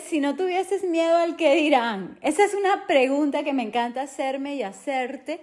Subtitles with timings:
[0.00, 2.18] si no tuvieses miedo al que dirán?
[2.22, 5.40] Esa es una pregunta que me encanta hacerme y hacerte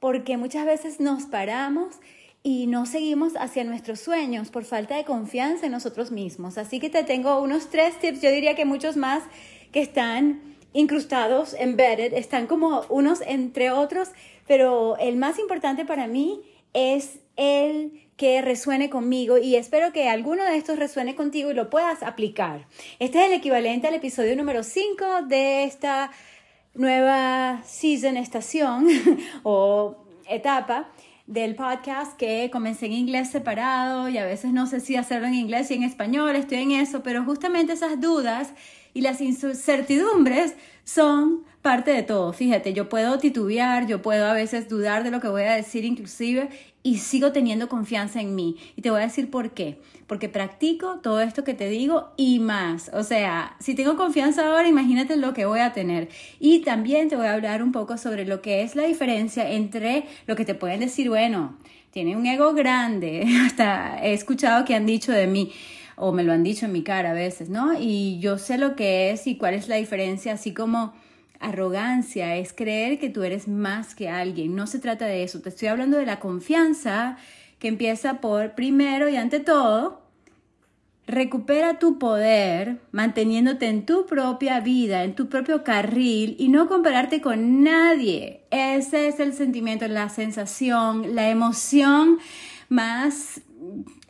[0.00, 2.00] porque muchas veces nos paramos
[2.42, 6.58] y no seguimos hacia nuestros sueños por falta de confianza en nosotros mismos.
[6.58, 9.22] Así que te tengo unos tres tips, yo diría que muchos más
[9.72, 10.40] que están
[10.74, 14.10] incrustados, embedded, están como unos entre otros,
[14.46, 16.42] pero el más importante para mí
[16.74, 21.70] es el que resuene conmigo y espero que alguno de estos resuene contigo y lo
[21.70, 22.66] puedas aplicar.
[22.98, 26.10] Este es el equivalente al episodio número 5 de esta
[26.74, 28.86] nueva season, estación
[29.42, 29.96] o
[30.28, 30.88] etapa
[31.26, 35.34] del podcast que comencé en inglés separado y a veces no sé si hacerlo en
[35.34, 38.52] inglés y en español, estoy en eso, pero justamente esas dudas
[38.92, 40.54] y las incertidumbres
[40.84, 42.34] son parte de todo.
[42.34, 45.86] Fíjate, yo puedo titubear, yo puedo a veces dudar de lo que voy a decir
[45.86, 46.50] inclusive
[46.82, 48.58] y sigo teniendo confianza en mí.
[48.76, 49.78] Y te voy a decir por qué.
[50.06, 52.90] Porque practico todo esto que te digo y más.
[52.92, 56.10] O sea, si tengo confianza ahora, imagínate lo que voy a tener.
[56.38, 60.04] Y también te voy a hablar un poco sobre lo que es la diferencia entre
[60.26, 61.56] lo que te pueden decir, bueno,
[61.92, 63.26] tiene un ego grande.
[63.46, 65.50] Hasta he escuchado que han dicho de mí
[65.96, 67.72] o me lo han dicho en mi cara a veces, ¿no?
[67.80, 70.92] Y yo sé lo que es y cuál es la diferencia, así como
[71.44, 74.54] arrogancia es creer que tú eres más que alguien.
[74.54, 75.40] No se trata de eso.
[75.40, 77.16] Te estoy hablando de la confianza
[77.58, 80.02] que empieza por, primero y ante todo,
[81.06, 87.20] recupera tu poder manteniéndote en tu propia vida, en tu propio carril y no compararte
[87.20, 88.42] con nadie.
[88.50, 92.18] Ese es el sentimiento, la sensación, la emoción
[92.68, 93.42] más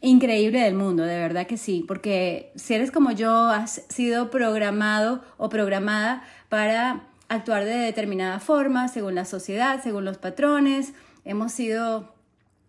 [0.01, 5.23] increíble del mundo, de verdad que sí, porque si eres como yo, has sido programado
[5.39, 10.93] o programada para actuar de determinada forma, según la sociedad, según los patrones,
[11.25, 12.15] hemos sido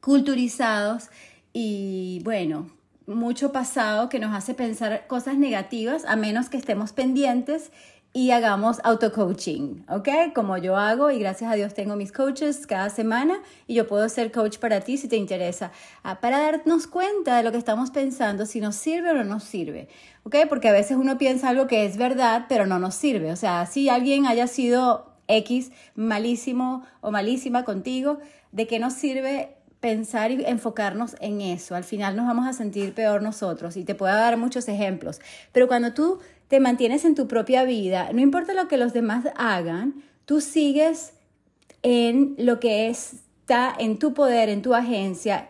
[0.01, 1.09] culturizados
[1.53, 2.69] y bueno,
[3.07, 7.71] mucho pasado que nos hace pensar cosas negativas a menos que estemos pendientes
[8.15, 10.07] y hagamos auto-coaching, ¿ok?
[10.33, 14.07] Como yo hago y gracias a Dios tengo mis coaches cada semana y yo puedo
[14.07, 17.91] ser coach para ti si te interesa, ah, para darnos cuenta de lo que estamos
[17.91, 19.89] pensando, si nos sirve o no nos sirve,
[20.23, 20.37] ¿ok?
[20.47, 23.65] Porque a veces uno piensa algo que es verdad, pero no nos sirve, o sea,
[23.65, 28.19] si alguien haya sido X malísimo o malísima contigo,
[28.53, 31.75] ¿de qué nos sirve pensar y enfocarnos en eso.
[31.75, 35.21] Al final nos vamos a sentir peor nosotros y te puedo dar muchos ejemplos.
[35.51, 36.17] Pero cuando tú
[36.47, 41.13] te mantienes en tu propia vida, no importa lo que los demás hagan, tú sigues
[41.81, 45.49] en lo que está en tu poder, en tu agencia,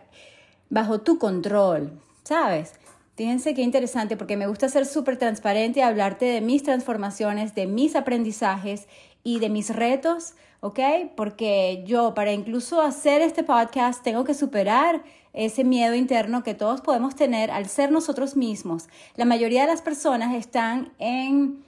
[0.68, 1.92] bajo tu control,
[2.24, 2.74] ¿sabes?
[3.16, 7.66] Fíjense qué interesante porque me gusta ser súper transparente y hablarte de mis transformaciones, de
[7.66, 8.88] mis aprendizajes
[9.24, 10.80] y de mis retos, ¿ok?
[11.16, 15.02] Porque yo para incluso hacer este podcast tengo que superar
[15.36, 18.88] ese miedo interno que todos podemos tener al ser nosotros mismos.
[19.14, 21.62] La mayoría de las personas están en,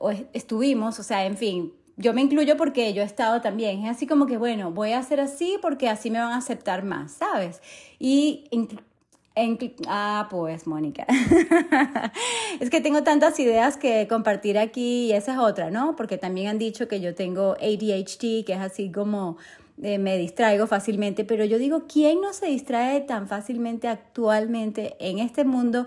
[0.00, 3.84] o estuvimos, o sea, en fin, yo me incluyo porque yo he estado también.
[3.84, 6.84] Es así como que, bueno, voy a hacer así porque así me van a aceptar
[6.84, 7.60] más, ¿sabes?
[7.98, 11.04] Y en, ah, pues, Mónica.
[12.60, 15.96] es que tengo tantas ideas que compartir aquí y esa es otra, ¿no?
[15.96, 19.36] Porque también han dicho que yo tengo ADHD, que es así como
[19.82, 25.18] eh, me distraigo fácilmente, pero yo digo, ¿quién no se distrae tan fácilmente actualmente en
[25.18, 25.86] este mundo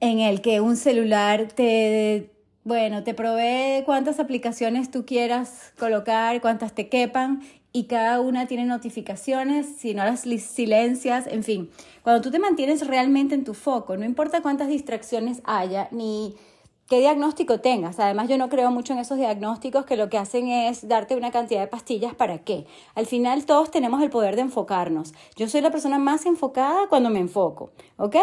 [0.00, 2.30] en el que un celular te,
[2.64, 7.42] bueno, te provee cuántas aplicaciones tú quieras colocar, cuántas te quepan
[7.72, 11.70] y cada una tiene notificaciones, si no las silencias, en fin,
[12.02, 16.36] cuando tú te mantienes realmente en tu foco, no importa cuántas distracciones haya, ni
[16.88, 17.98] qué diagnóstico tengas.
[17.98, 21.30] Además, yo no creo mucho en esos diagnósticos que lo que hacen es darte una
[21.30, 22.66] cantidad de pastillas para qué.
[22.94, 25.14] Al final todos tenemos el poder de enfocarnos.
[25.36, 28.16] Yo soy la persona más enfocada cuando me enfoco, ¿ok?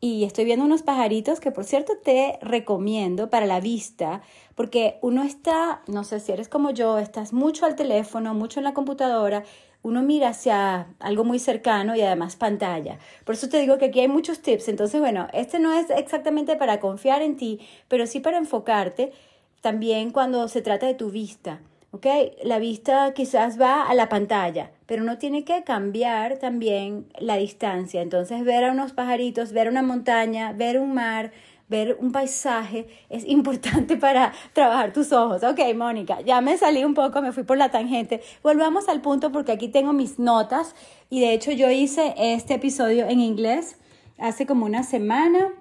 [0.00, 4.22] Y estoy viendo unos pajaritos que por cierto te recomiendo para la vista,
[4.54, 8.64] porque uno está, no sé si eres como yo, estás mucho al teléfono, mucho en
[8.64, 9.42] la computadora
[9.82, 12.98] uno mira hacia algo muy cercano y además pantalla.
[13.24, 14.68] Por eso te digo que aquí hay muchos tips.
[14.68, 19.12] Entonces, bueno, este no es exactamente para confiar en ti, pero sí para enfocarte
[19.60, 21.60] también cuando se trata de tu vista.
[21.90, 22.06] ¿ok?
[22.42, 28.02] La vista quizás va a la pantalla, pero uno tiene que cambiar también la distancia.
[28.02, 31.32] Entonces, ver a unos pajaritos, ver una montaña, ver un mar,
[31.68, 35.42] ver un paisaje es importante para trabajar tus ojos.
[35.42, 38.20] Ok, Mónica, ya me salí un poco, me fui por la tangente.
[38.42, 40.74] Volvamos al punto porque aquí tengo mis notas
[41.10, 43.76] y de hecho yo hice este episodio en inglés
[44.18, 45.52] hace como una semana.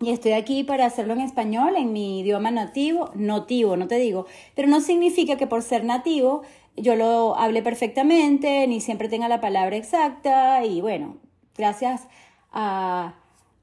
[0.00, 4.26] Y estoy aquí para hacerlo en español, en mi idioma nativo, nativo, no te digo,
[4.54, 6.42] pero no significa que por ser nativo
[6.76, 11.16] yo lo hable perfectamente, ni siempre tenga la palabra exacta, y bueno,
[11.56, 12.06] gracias
[12.52, 13.14] a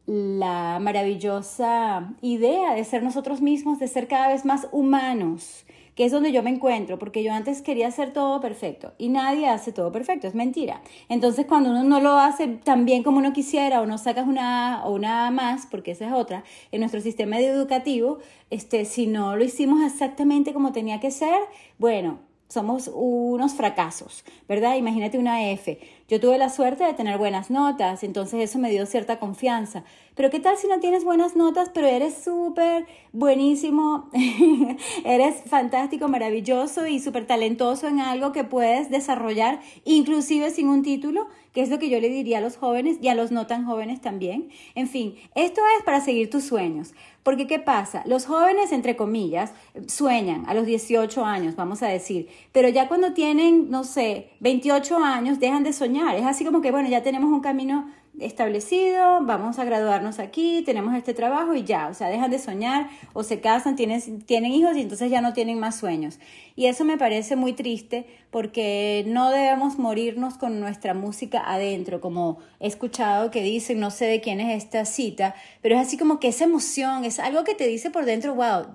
[0.06, 5.66] la maravillosa idea de ser nosotros mismos, de ser cada vez más humanos,
[5.96, 9.48] que es donde yo me encuentro, porque yo antes quería hacer todo perfecto y nadie
[9.48, 10.81] hace todo perfecto, es mentira.
[11.10, 14.86] Entonces cuando uno no lo hace tan bien como uno quisiera o no sacas una
[14.86, 18.19] o una más, porque esa es otra, en nuestro sistema educativo,
[18.50, 21.40] este, si no lo hicimos exactamente como tenía que ser,
[21.80, 24.75] bueno, somos unos fracasos, ¿verdad?
[24.75, 25.80] Imagínate una F.
[26.07, 29.84] Yo tuve la suerte de tener buenas notas, entonces eso me dio cierta confianza.
[30.13, 34.07] Pero ¿qué tal si no tienes buenas notas, pero eres súper buenísimo,
[35.04, 41.28] eres fantástico, maravilloso y súper talentoso en algo que puedes desarrollar, inclusive sin un título?
[41.56, 43.66] Que es lo que yo le diría a los jóvenes y a los no tan
[43.66, 44.50] jóvenes también.
[44.75, 46.94] En fin, esto es para seguir tus sueños.
[47.24, 48.04] Porque ¿qué pasa?
[48.06, 49.54] Los jóvenes, entre comillas,
[49.88, 54.98] sueñan a los 18 años, vamos a decir, pero ya cuando tienen, no sé, 28
[54.98, 56.16] años, dejan de soñar.
[56.18, 57.90] Es así como que, bueno, ya tenemos un camino
[58.20, 62.90] establecido, vamos a graduarnos aquí, tenemos este trabajo y ya, o sea, dejan de soñar
[63.14, 66.20] o se casan, tienen, tienen hijos y entonces ya no tienen más sueños.
[66.56, 72.40] Y eso me parece muy triste porque no debemos morirnos con nuestra música adentro, como
[72.60, 76.20] he escuchado que dicen, no sé de quién es esta cita, pero es así como
[76.20, 78.68] que esa emoción, es algo que te dice por dentro, wow,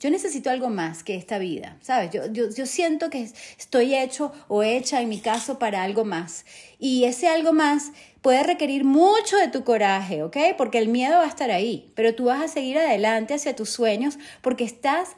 [0.00, 2.10] yo necesito algo más que esta vida, ¿sabes?
[2.10, 3.20] Yo, yo, yo, siento que
[3.58, 6.46] estoy hecho o hecha, en mi caso, para algo más.
[6.78, 10.36] Y ese algo más puede requerir mucho de tu coraje, ¿ok?
[10.56, 13.70] Porque el miedo va a estar ahí, pero tú vas a seguir adelante hacia tus
[13.70, 15.16] sueños porque estás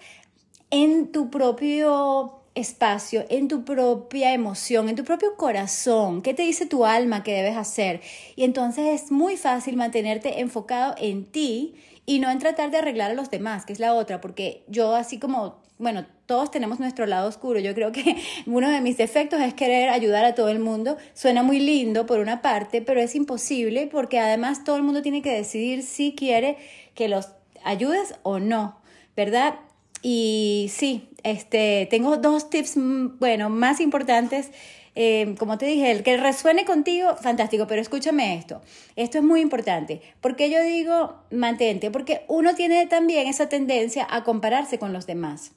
[0.71, 6.23] en tu propio espacio, en tu propia emoción, en tu propio corazón.
[6.23, 8.01] ¿Qué te dice tu alma que debes hacer?
[8.37, 11.75] Y entonces es muy fácil mantenerte enfocado en ti
[12.05, 14.95] y no en tratar de arreglar a los demás, que es la otra, porque yo
[14.95, 17.59] así como, bueno, todos tenemos nuestro lado oscuro.
[17.59, 20.97] Yo creo que uno de mis defectos es querer ayudar a todo el mundo.
[21.13, 25.23] Suena muy lindo por una parte, pero es imposible porque además todo el mundo tiene
[25.23, 26.57] que decidir si quiere
[26.95, 27.31] que los
[27.65, 28.79] ayudes o no,
[29.17, 29.57] ¿verdad?
[30.03, 34.51] Y sí, este, tengo dos tips, mm, bueno, más importantes
[34.95, 38.61] eh, como te dije, el que resuene contigo, fantástico, pero escúchame esto.
[38.97, 40.03] Esto es muy importante.
[40.21, 41.91] porque yo digo mantente?
[41.91, 45.53] Porque uno tiene también esa tendencia a compararse con los demás.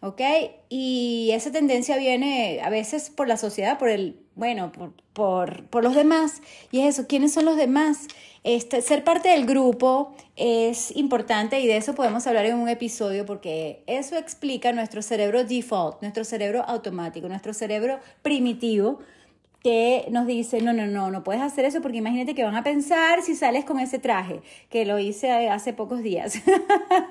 [0.00, 0.20] ¿Ok?
[0.68, 5.82] Y esa tendencia viene a veces por la sociedad, por el, bueno, por, por, por
[5.82, 6.42] los demás.
[6.70, 8.06] Y es eso, ¿quiénes son los demás?
[8.44, 13.26] Este, ser parte del grupo es importante y de eso podemos hablar en un episodio
[13.26, 19.00] porque eso explica nuestro cerebro default, nuestro cerebro automático, nuestro cerebro primitivo
[19.62, 22.62] que nos dice, no, no, no, no puedes hacer eso porque imagínate que van a
[22.62, 26.40] pensar si sales con ese traje, que lo hice hace pocos días.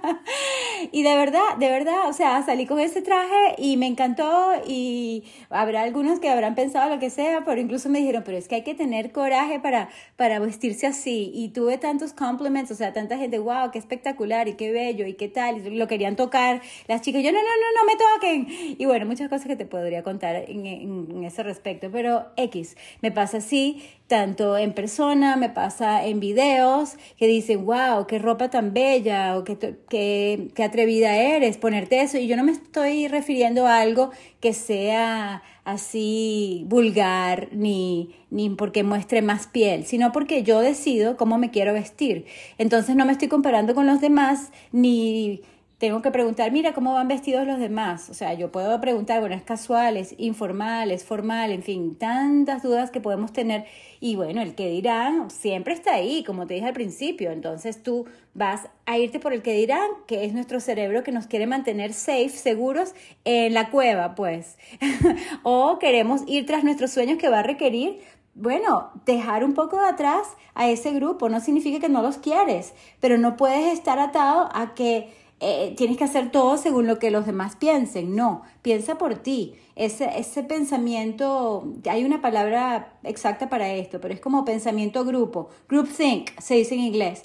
[0.91, 5.25] y de verdad, de verdad, o sea, salí con ese traje y me encantó y
[5.49, 8.55] habrá algunos que habrán pensado lo que sea, pero incluso me dijeron, pero es que
[8.55, 11.31] hay que tener coraje para, para vestirse así.
[11.33, 15.15] Y tuve tantos compliments, o sea, tanta gente, wow, qué espectacular y qué bello y
[15.15, 16.61] qué tal, y lo querían tocar.
[16.87, 18.75] Las chicas, yo, no, no, no, no me toquen.
[18.79, 22.75] Y bueno, muchas cosas que te podría contar en, en ese respecto, pero X.
[23.01, 28.49] Me pasa así, tanto en persona, me pasa en videos, que dicen, wow, qué ropa
[28.49, 29.57] tan bella, o qué,
[29.89, 32.17] qué, qué atrevida eres, ponerte eso.
[32.17, 38.83] Y yo no me estoy refiriendo a algo que sea así vulgar, ni, ni porque
[38.83, 42.25] muestre más piel, sino porque yo decido cómo me quiero vestir.
[42.57, 45.41] Entonces no me estoy comparando con los demás, ni
[45.77, 48.09] tengo que preguntar, mira, ¿cómo van vestidos los demás?
[48.09, 53.01] O sea, yo puedo preguntar, bueno, es casuales, informales, formal, en fin, tantas dudas que
[53.01, 53.65] podemos tener.
[53.99, 57.31] Y bueno, el que dirán siempre está ahí, como te dije al principio.
[57.31, 61.27] Entonces tú vas a irte por el que dirán, que es nuestro cerebro que nos
[61.27, 64.57] quiere mantener safe, seguros en la cueva, pues.
[65.43, 67.99] o queremos ir tras nuestros sueños que va a requerir
[68.37, 72.73] bueno, dejar un poco de atrás a ese grupo no significa que no los quieres,
[72.99, 75.09] pero no puedes estar atado a que
[75.41, 78.15] eh, tienes que hacer todo según lo que los demás piensen.
[78.15, 79.55] No, piensa por ti.
[79.75, 85.49] Ese, ese pensamiento, hay una palabra exacta para esto, pero es como pensamiento grupo.
[85.67, 87.23] Group think, se dice en inglés.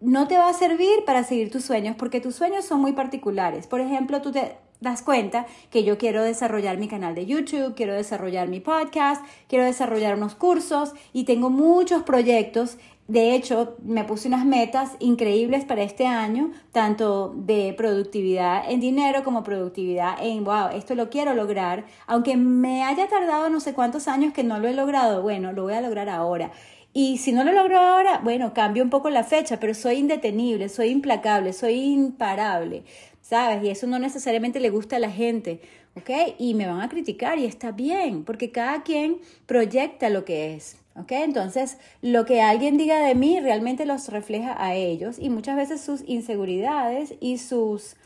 [0.00, 3.66] No te va a servir para seguir tus sueños porque tus sueños son muy particulares.
[3.66, 7.94] Por ejemplo, tú te das cuenta que yo quiero desarrollar mi canal de YouTube, quiero
[7.94, 12.78] desarrollar mi podcast, quiero desarrollar unos cursos y tengo muchos proyectos
[13.10, 19.24] de hecho, me puse unas metas increíbles para este año, tanto de productividad en dinero
[19.24, 21.86] como productividad en, wow, esto lo quiero lograr.
[22.06, 25.64] Aunque me haya tardado no sé cuántos años que no lo he logrado, bueno, lo
[25.64, 26.52] voy a lograr ahora.
[26.92, 30.68] Y si no lo logro ahora, bueno, cambio un poco la fecha, pero soy indetenible,
[30.68, 32.84] soy implacable, soy imparable,
[33.22, 33.64] ¿sabes?
[33.64, 35.60] Y eso no necesariamente le gusta a la gente.
[35.96, 36.10] ¿Ok?
[36.38, 40.76] Y me van a criticar y está bien, porque cada quien proyecta lo que es.
[40.96, 41.12] ¿Ok?
[41.12, 45.80] Entonces, lo que alguien diga de mí realmente los refleja a ellos y muchas veces
[45.80, 47.96] sus inseguridades y sus...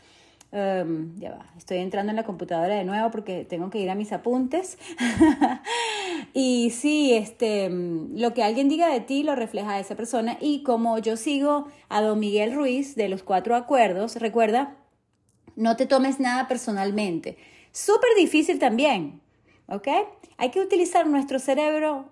[0.51, 3.95] Em, ya va, estoy entrando en la computadora de nuevo porque tengo que ir a
[3.95, 4.77] mis apuntes.
[6.33, 10.37] y sí, este, lo que alguien diga de ti lo refleja a esa persona.
[10.39, 14.77] Y como yo sigo a don Miguel Ruiz de los cuatro acuerdos, recuerda,
[15.55, 17.37] no te tomes nada personalmente.
[17.75, 19.19] Súper difícil también,
[19.67, 19.89] ¿ok?
[20.37, 22.05] Hay que utilizar nuestro cerebro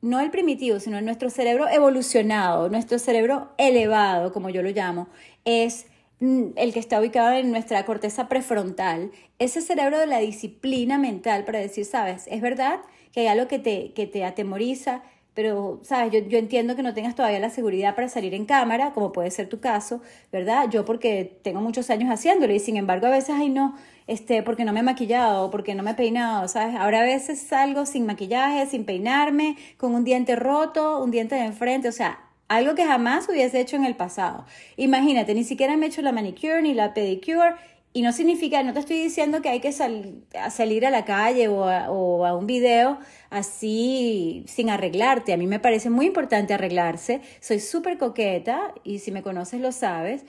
[0.00, 5.08] no el primitivo, sino nuestro cerebro evolucionado, nuestro cerebro elevado, como yo lo llamo,
[5.44, 5.84] es
[6.20, 11.44] mm, el que está ubicado en nuestra corteza prefrontal, ese cerebro de la disciplina mental
[11.44, 12.80] para decir, sabes, es verdad
[13.12, 15.02] que hay algo que te, que te atemoriza,
[15.34, 18.92] pero, sabes, yo, yo entiendo que no tengas todavía la seguridad para salir en cámara,
[18.92, 20.00] como puede ser tu caso,
[20.32, 20.68] ¿verdad?
[20.70, 24.64] Yo porque tengo muchos años haciéndolo y sin embargo a veces, ay no, este, porque
[24.64, 26.74] no me he maquillado, porque no me he peinado, ¿sabes?
[26.74, 31.44] Ahora a veces salgo sin maquillaje, sin peinarme, con un diente roto, un diente de
[31.44, 32.18] enfrente, o sea,
[32.48, 34.44] algo que jamás hubiese hecho en el pasado.
[34.76, 37.54] Imagínate, ni siquiera me he hecho la manicure ni la pedicure
[37.92, 41.64] y no significa, no te estoy diciendo que hay que salir a la calle o
[41.64, 42.98] a, o a, un video
[43.30, 45.32] así sin arreglarte.
[45.32, 47.22] A mí me parece muy importante arreglarse.
[47.40, 50.24] Soy súper coqueta y si me conoces lo sabes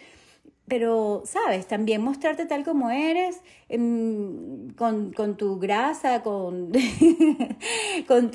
[0.72, 1.68] pero, ¿sabes?
[1.68, 6.72] También mostrarte tal como eres, em, con, con, tu grasa, con,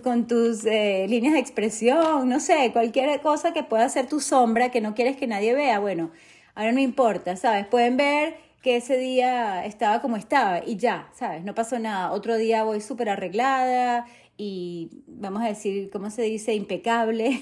[0.03, 4.71] con, tus eh, líneas de expresión, no sé, cualquier cosa que pueda ser tu sombra
[4.71, 6.11] que no quieres que nadie vea, bueno,
[6.55, 7.67] ahora no importa, ¿sabes?
[7.67, 11.43] Pueden ver que ese día estaba como estaba y ya, ¿sabes?
[11.43, 12.13] No pasó nada.
[12.13, 16.55] Otro día voy súper arreglada y vamos a decir, ¿cómo se dice?
[16.55, 17.41] Impecable.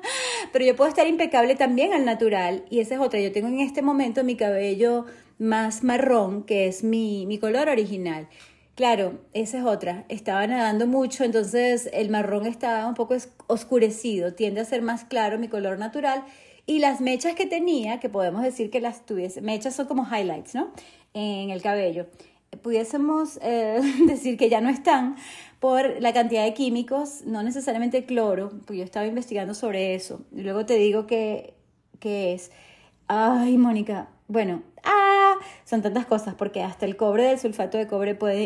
[0.52, 3.20] Pero yo puedo estar impecable también al natural y esa es otra.
[3.20, 5.06] Yo tengo en este momento mi cabello
[5.38, 8.28] más marrón, que es mi, mi color original.
[8.76, 10.04] Claro, esa es otra.
[10.08, 15.38] Estaba nadando mucho, entonces el marrón estaba un poco oscurecido, tiende a ser más claro
[15.38, 16.24] mi color natural.
[16.66, 20.54] Y las mechas que tenía, que podemos decir que las tuviese, mechas son como highlights,
[20.54, 20.72] ¿no?
[21.14, 22.06] En el cabello.
[22.62, 25.16] Pudiésemos eh, decir que ya no están,
[25.66, 30.20] por la cantidad de químicos, no necesariamente cloro, pues yo estaba investigando sobre eso.
[30.30, 31.54] Y luego te digo que,
[32.00, 32.52] es.
[33.08, 38.14] Ay, Mónica, bueno, ah, son tantas cosas, porque hasta el cobre del sulfato de cobre
[38.14, 38.44] puede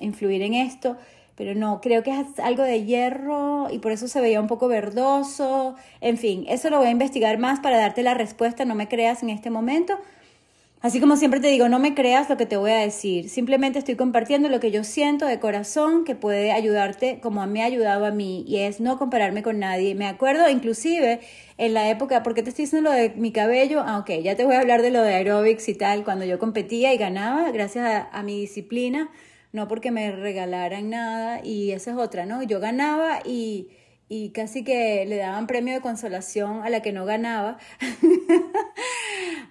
[0.00, 0.98] influir en esto,
[1.34, 4.68] pero no, creo que es algo de hierro y por eso se veía un poco
[4.68, 5.76] verdoso.
[6.02, 9.22] En fin, eso lo voy a investigar más para darte la respuesta, no me creas
[9.22, 9.98] en este momento,
[10.80, 13.28] Así como siempre te digo, no me creas lo que te voy a decir.
[13.28, 17.64] Simplemente estoy compartiendo lo que yo siento de corazón que puede ayudarte como me ha
[17.64, 19.96] ayudado a mí y es no compararme con nadie.
[19.96, 21.18] Me acuerdo inclusive
[21.56, 23.82] en la época, porque te estoy diciendo lo de mi cabello?
[23.84, 26.38] Ah, ok, ya te voy a hablar de lo de aerobics y tal, cuando yo
[26.38, 29.10] competía y ganaba gracias a, mi disciplina,
[29.52, 32.44] no porque me regalaran nada y esa es otra, ¿no?
[32.44, 33.68] Yo ganaba y
[34.10, 37.58] y casi que le daban premio de consolación a la que no ganaba.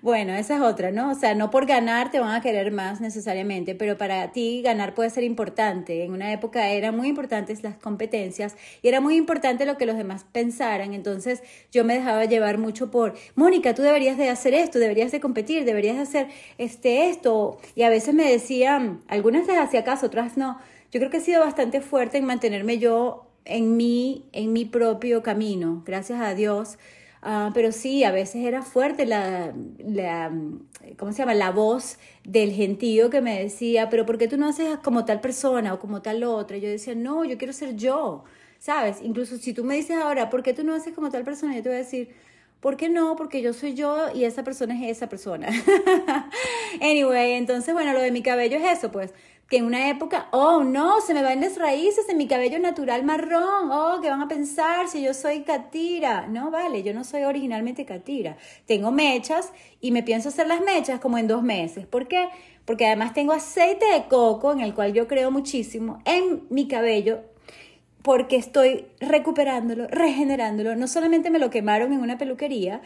[0.01, 1.11] bueno, esa es otra, ¿no?
[1.11, 4.93] O sea, no por ganar te van a querer más necesariamente, pero para ti ganar
[4.93, 6.03] puede ser importante.
[6.03, 9.97] En una época eran muy importantes las competencias y era muy importante lo que los
[9.97, 10.93] demás pensaran.
[10.93, 15.19] Entonces yo me dejaba llevar mucho por, Mónica, tú deberías de hacer esto, deberías de
[15.19, 17.57] competir, deberías de hacer este, esto.
[17.75, 20.59] Y a veces me decían, algunas les hacía caso, otras no.
[20.91, 25.23] Yo creo que he sido bastante fuerte en mantenerme yo en mí, en mi propio
[25.23, 26.77] camino, gracias a Dios.
[27.21, 30.31] Ah, pero sí, a veces era fuerte la, la,
[30.97, 31.33] ¿cómo se llama?
[31.33, 35.19] La voz del gentío que me decía, pero ¿por qué tú no haces como tal
[35.19, 36.57] persona o como tal otra?
[36.57, 38.23] Yo decía, no, yo quiero ser yo,
[38.59, 38.99] ¿sabes?
[39.01, 41.55] Incluso si tú me dices ahora, ¿por qué tú no haces como tal persona?
[41.55, 42.09] Yo te voy a decir,
[42.59, 43.15] ¿por qué no?
[43.15, 45.49] Porque yo soy yo y esa persona es esa persona.
[46.81, 49.13] anyway, entonces, bueno, lo de mi cabello es eso, pues
[49.49, 53.03] que en una época, oh no, se me van las raíces en mi cabello natural
[53.03, 56.27] marrón, oh, ¿qué van a pensar si yo soy catira?
[56.27, 58.35] No, vale, yo no soy originalmente catira.
[58.65, 61.85] Tengo mechas y me pienso hacer las mechas como en dos meses.
[61.85, 62.27] ¿Por qué?
[62.65, 67.21] Porque además tengo aceite de coco, en el cual yo creo muchísimo, en mi cabello,
[68.01, 70.75] porque estoy recuperándolo, regenerándolo.
[70.75, 72.81] No solamente me lo quemaron en una peluquería,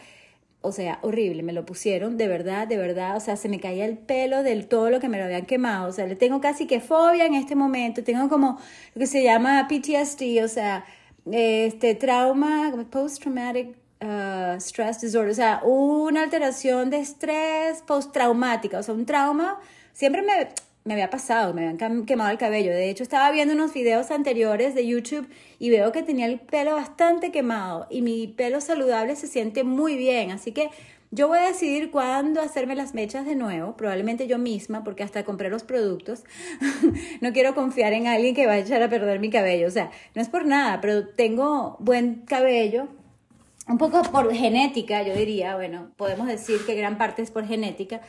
[0.62, 3.84] o sea, horrible, me lo pusieron, de verdad, de verdad, o sea, se me caía
[3.84, 6.66] el pelo del todo lo que me lo habían quemado, o sea, le tengo casi
[6.66, 8.58] que fobia en este momento, tengo como
[8.94, 10.84] lo que se llama PTSD, o sea,
[11.30, 18.94] este trauma, post-traumatic uh, stress disorder, o sea, una alteración de estrés post-traumática, o sea,
[18.94, 19.58] un trauma,
[19.92, 20.48] siempre me,
[20.84, 22.72] me había pasado, me habían quemado el cabello.
[22.72, 26.74] De hecho, estaba viendo unos videos anteriores de YouTube y veo que tenía el pelo
[26.74, 30.32] bastante quemado y mi pelo saludable se siente muy bien.
[30.32, 30.70] Así que
[31.14, 35.24] yo voy a decidir cuándo hacerme las mechas de nuevo, probablemente yo misma, porque hasta
[35.24, 36.24] compré los productos.
[37.20, 39.68] no quiero confiar en alguien que vaya a echar a perder mi cabello.
[39.68, 42.88] O sea, no es por nada, pero tengo buen cabello.
[43.68, 48.00] Un poco por genética, yo diría, bueno, podemos decir que gran parte es por genética.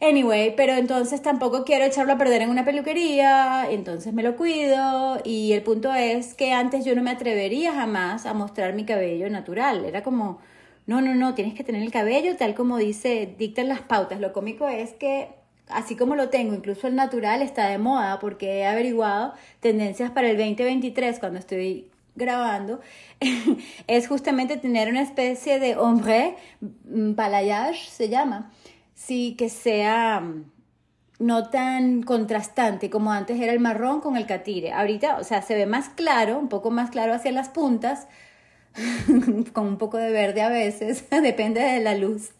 [0.00, 5.18] Anyway, pero entonces tampoco quiero echarlo a perder en una peluquería, entonces me lo cuido
[5.24, 9.30] y el punto es que antes yo no me atrevería jamás a mostrar mi cabello
[9.30, 10.38] natural, era como
[10.86, 14.20] no, no, no, tienes que tener el cabello tal como dice, dictan las pautas.
[14.20, 15.28] Lo cómico es que
[15.68, 20.30] así como lo tengo, incluso el natural está de moda porque he averiguado tendencias para
[20.30, 22.80] el 2023 cuando estoy grabando,
[23.86, 26.36] es justamente tener una especie de ombre,
[26.84, 28.52] balayage se llama,
[28.96, 30.50] sí, que sea mm,
[31.20, 34.72] no tan contrastante como antes era el marrón con el catire.
[34.72, 38.08] Ahorita, o sea, se ve más claro, un poco más claro hacia las puntas,
[39.52, 42.32] con un poco de verde a veces, depende de la luz.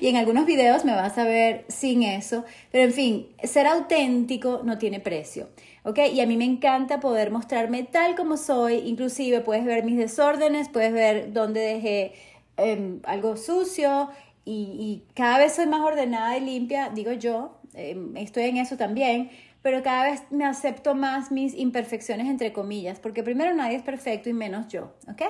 [0.00, 4.62] Y en algunos videos me vas a ver sin eso, pero en fin, ser auténtico
[4.64, 5.48] no tiene precio,
[5.84, 5.98] ¿ok?
[6.12, 10.68] Y a mí me encanta poder mostrarme tal como soy, inclusive puedes ver mis desórdenes,
[10.68, 12.12] puedes ver dónde dejé
[12.56, 14.10] em, algo sucio
[14.50, 19.30] y, cada vez soy más ordenada y limpia, digo yo, em, estoy en eso también,
[19.62, 24.28] pero cada vez me acepto más mis imperfecciones, entre comillas, porque primero nadie es perfecto
[24.28, 25.22] y menos yo, ¿ok?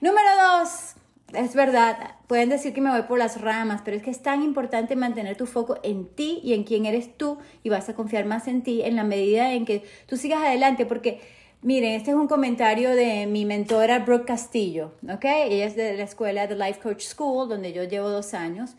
[0.00, 0.94] Número dos,
[1.34, 4.42] es verdad, pueden decir que me voy por las ramas, pero es que es tan
[4.42, 8.24] importante mantener tu foco en ti y en quién eres tú y vas a confiar
[8.24, 11.20] más en ti en la medida en que tú sigas adelante, porque
[11.66, 15.24] miren, este es un comentario de mi mentora Brooke Castillo, ¿ok?
[15.24, 18.76] Ella es de la escuela de Life Coach School, donde yo llevo dos años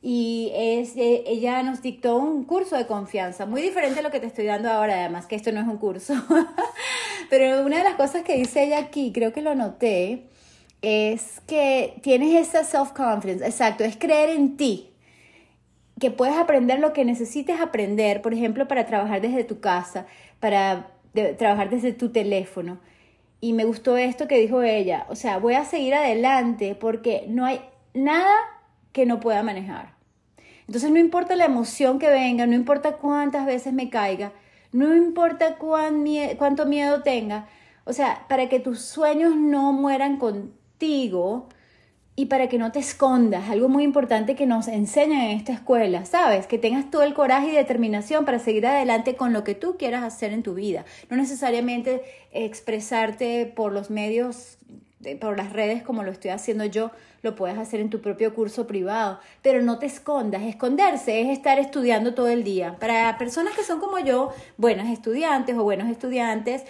[0.00, 4.26] y es, ella nos dictó un curso de confianza, muy diferente a lo que te
[4.26, 6.14] estoy dando ahora, además que esto no es un curso.
[7.28, 10.30] Pero una de las cosas que dice ella aquí, creo que lo noté,
[10.80, 14.94] es que tienes esa self-confidence, exacto, es creer en ti,
[16.00, 20.06] que puedes aprender lo que necesites aprender, por ejemplo, para trabajar desde tu casa,
[20.40, 22.78] para trabajar desde tu teléfono.
[23.40, 27.46] Y me gustó esto que dijo ella, o sea, voy a seguir adelante porque no
[27.46, 27.60] hay
[27.94, 28.34] nada
[28.92, 29.94] que no pueda manejar.
[30.66, 34.32] Entonces no importa la emoción que venga, no importa cuántas veces me caiga,
[34.72, 37.48] no importa cuánto miedo tenga,
[37.84, 41.48] o sea, para que tus sueños no mueran contigo
[42.20, 46.04] y para que no te escondas, algo muy importante que nos enseñan en esta escuela,
[46.04, 46.46] ¿sabes?
[46.46, 50.04] Que tengas todo el coraje y determinación para seguir adelante con lo que tú quieras
[50.04, 54.58] hacer en tu vida, no necesariamente expresarte por los medios
[55.18, 56.90] por las redes como lo estoy haciendo yo,
[57.22, 60.42] lo puedes hacer en tu propio curso privado, pero no te escondas.
[60.42, 62.76] Esconderse es estar estudiando todo el día.
[62.78, 66.64] Para personas que son como yo, buenas estudiantes o buenos estudiantes,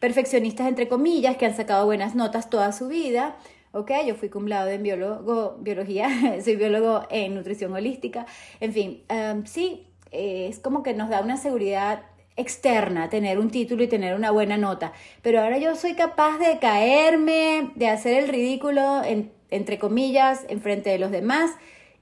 [0.00, 3.36] perfeccionistas entre comillas, que han sacado buenas notas toda su vida,
[3.76, 3.90] ¿ok?
[4.06, 6.08] Yo fui cum en biólogo, biología,
[6.44, 8.26] soy biólogo en nutrición holística,
[8.60, 9.02] en fin,
[9.44, 12.02] sí, es como que nos da una seguridad
[12.36, 14.92] externa, tener un título y tener una buena nota.
[15.22, 19.02] Pero ahora yo soy capaz de caerme, de hacer el ridículo,
[19.50, 21.50] entre comillas, en frente de los demás.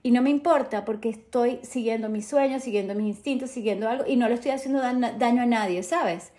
[0.02, 4.16] Y no me importa porque estoy siguiendo mis sueños, siguiendo mis instintos, siguiendo algo y
[4.16, 6.30] no le estoy haciendo daño a nadie, ¿sabes?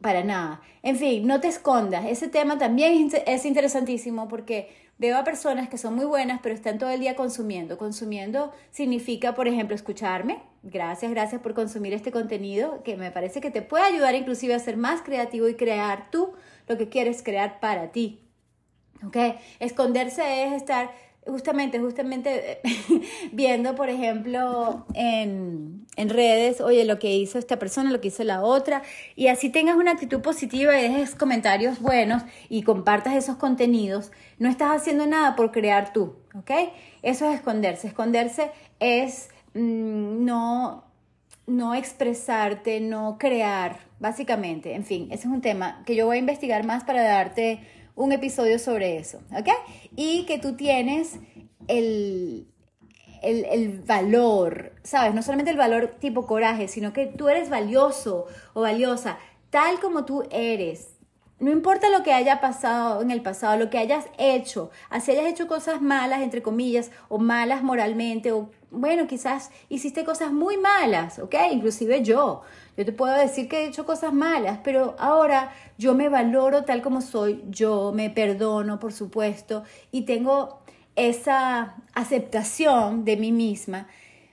[0.00, 0.60] Para nada.
[0.82, 2.04] En fin, no te escondas.
[2.06, 6.78] Ese tema también es interesantísimo porque Veo a personas que son muy buenas, pero están
[6.78, 7.76] todo el día consumiendo.
[7.76, 10.40] Consumiendo significa, por ejemplo, escucharme.
[10.62, 14.58] Gracias, gracias por consumir este contenido que me parece que te puede ayudar inclusive a
[14.58, 16.32] ser más creativo y crear tú
[16.66, 18.22] lo que quieres crear para ti.
[19.06, 19.16] ¿Ok?
[19.60, 20.90] Esconderse es estar
[21.26, 22.60] justamente, justamente
[23.32, 28.24] viendo, por ejemplo, en, en, redes, oye, lo que hizo esta persona, lo que hizo
[28.24, 28.82] la otra,
[29.14, 34.48] y así tengas una actitud positiva y dejes comentarios buenos y compartas esos contenidos, no
[34.48, 36.50] estás haciendo nada por crear tú, ¿ok?
[37.02, 37.88] Eso es esconderse.
[37.88, 40.84] Esconderse es mm, no,
[41.46, 44.74] no expresarte, no crear, básicamente.
[44.74, 47.60] En fin, ese es un tema que yo voy a investigar más para darte
[47.96, 49.48] un episodio sobre eso, ¿ok?
[49.96, 51.18] Y que tú tienes
[51.66, 52.46] el,
[53.22, 55.14] el, valor, ¿sabes?
[55.14, 59.18] No solamente el valor tipo coraje, sino que tú eres valioso o valiosa,
[59.50, 60.92] tal como tú eres.
[61.38, 65.26] No importa lo que haya pasado en el pasado, lo que hayas hecho, así hayas
[65.26, 71.18] hecho cosas malas, entre comillas, o malas moralmente, o bueno, quizás hiciste cosas muy malas,
[71.18, 71.34] ¿ok?
[71.52, 72.42] Inclusive yo.
[72.76, 76.82] Yo te puedo decir que he hecho cosas malas, pero ahora yo me valoro tal
[76.82, 80.60] como soy, yo me perdono, por supuesto, y tengo
[80.94, 83.88] esa aceptación de mí misma,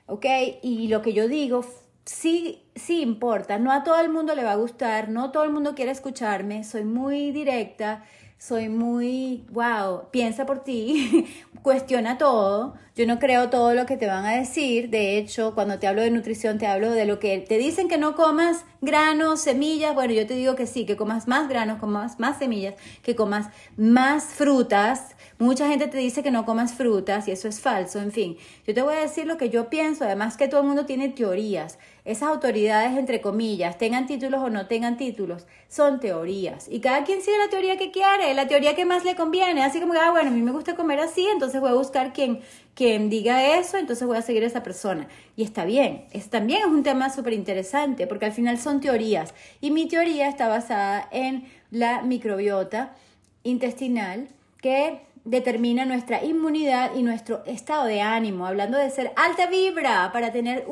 [0.07, 0.25] ¿ok?
[0.61, 1.63] Y lo que yo digo
[2.05, 3.59] sí, sí importa.
[3.59, 6.63] No a todo el mundo le va a gustar, no todo el mundo quiere escucharme,
[6.63, 8.03] soy muy directa,
[8.45, 11.25] soy muy, wow, piensa por ti,
[11.61, 12.73] cuestiona todo.
[12.93, 14.89] Yo no creo todo lo que te van a decir.
[14.89, 17.97] De hecho, cuando te hablo de nutrición, te hablo de lo que te dicen que
[17.97, 19.95] no comas granos, semillas.
[19.95, 23.47] Bueno, yo te digo que sí, que comas más granos, comas más semillas, que comas
[23.77, 25.15] más frutas.
[25.39, 27.99] Mucha gente te dice que no comas frutas y eso es falso.
[27.99, 30.03] En fin, yo te voy a decir lo que yo pienso.
[30.03, 31.79] Además que todo el mundo tiene teorías.
[32.05, 36.67] Esas autoridades, entre comillas, tengan títulos o no tengan títulos, son teorías.
[36.69, 39.63] Y cada quien sigue la teoría que quiere, la teoría que más le conviene.
[39.63, 42.41] Así como, ah, bueno, a mí me gusta comer así, entonces voy a buscar quien,
[42.75, 45.07] quien diga eso, entonces voy a seguir a esa persona.
[45.37, 49.33] Y está bien, es, también es un tema súper interesante, porque al final son teorías.
[49.61, 52.95] Y mi teoría está basada en la microbiota
[53.43, 54.27] intestinal,
[54.61, 60.33] que determina nuestra inmunidad y nuestro estado de ánimo, hablando de ser alta vibra para
[60.33, 60.65] tener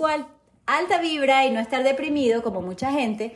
[1.01, 3.35] vibra y no estar deprimido como mucha gente,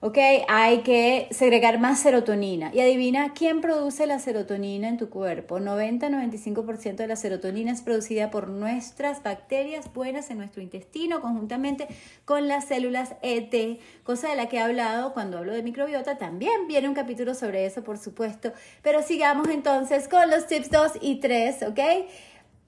[0.00, 0.18] ¿ok?
[0.48, 2.70] Hay que segregar más serotonina.
[2.72, 5.58] Y adivina quién produce la serotonina en tu cuerpo.
[5.58, 11.88] 90-95% de la serotonina es producida por nuestras bacterias buenas en nuestro intestino, conjuntamente
[12.24, 16.16] con las células ET, cosa de la que he hablado cuando hablo de microbiota.
[16.16, 18.52] También viene un capítulo sobre eso, por supuesto.
[18.82, 21.80] Pero sigamos entonces con los tips 2 y 3, ¿ok?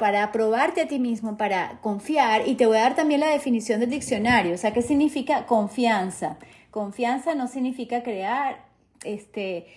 [0.03, 3.79] Para probarte a ti mismo, para confiar, y te voy a dar también la definición
[3.79, 6.39] del diccionario, o sea, ¿qué significa confianza?
[6.73, 8.65] Confianza no significa crear,
[9.05, 9.69] este,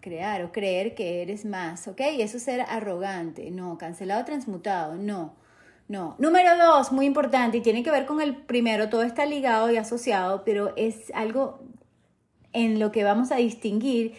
[0.00, 2.02] crear o creer que eres más, ¿ok?
[2.18, 5.36] Eso es ser arrogante, no, cancelado, transmutado, no.
[5.88, 6.16] No.
[6.18, 9.78] Número dos, muy importante, y tiene que ver con el primero, todo está ligado y
[9.78, 11.60] asociado, pero es algo
[12.52, 14.12] en lo que vamos a distinguir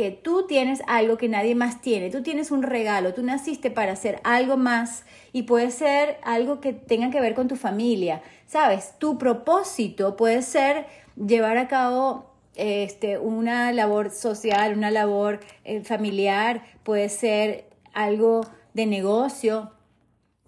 [0.00, 3.92] que tú tienes algo que nadie más tiene, tú tienes un regalo, tú naciste para
[3.92, 8.94] hacer algo más y puede ser algo que tenga que ver con tu familia, ¿sabes?
[8.98, 10.86] Tu propósito puede ser
[11.16, 18.40] llevar a cabo este, una labor social, una labor eh, familiar, puede ser algo
[18.72, 19.70] de negocio,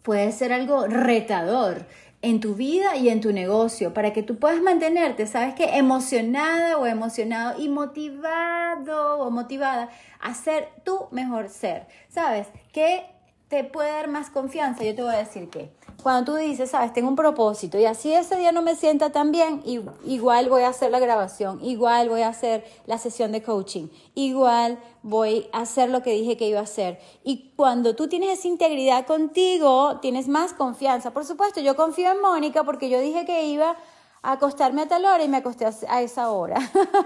[0.00, 1.84] puede ser algo retador
[2.22, 5.76] en tu vida y en tu negocio para que tú puedas mantenerte, ¿sabes qué?
[5.76, 12.46] Emocionada o emocionado y motivado o motivada a ser tu mejor ser, ¿sabes?
[12.72, 13.06] ¿Qué
[13.48, 14.85] te puede dar más confianza?
[14.85, 15.70] Yo te voy a decir que
[16.02, 19.30] cuando tú dices, sabes, tengo un propósito y así ese día no me sienta tan
[19.30, 19.62] bien,
[20.04, 24.78] igual voy a hacer la grabación, igual voy a hacer la sesión de coaching, igual
[25.02, 26.98] voy a hacer lo que dije que iba a hacer.
[27.22, 31.12] Y cuando tú tienes esa integridad contigo, tienes más confianza.
[31.12, 33.76] Por supuesto, yo confío en Mónica porque yo dije que iba
[34.22, 36.56] a acostarme a tal hora y me acosté a esa hora.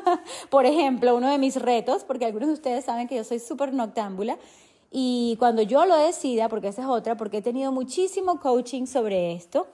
[0.51, 3.73] Por ejemplo, uno de mis retos, porque algunos de ustedes saben que yo soy súper
[3.73, 4.39] noctámbula,
[4.99, 9.35] y cuando yo lo decida, porque esa es otra, porque he tenido muchísimo coaching sobre
[9.35, 9.67] esto,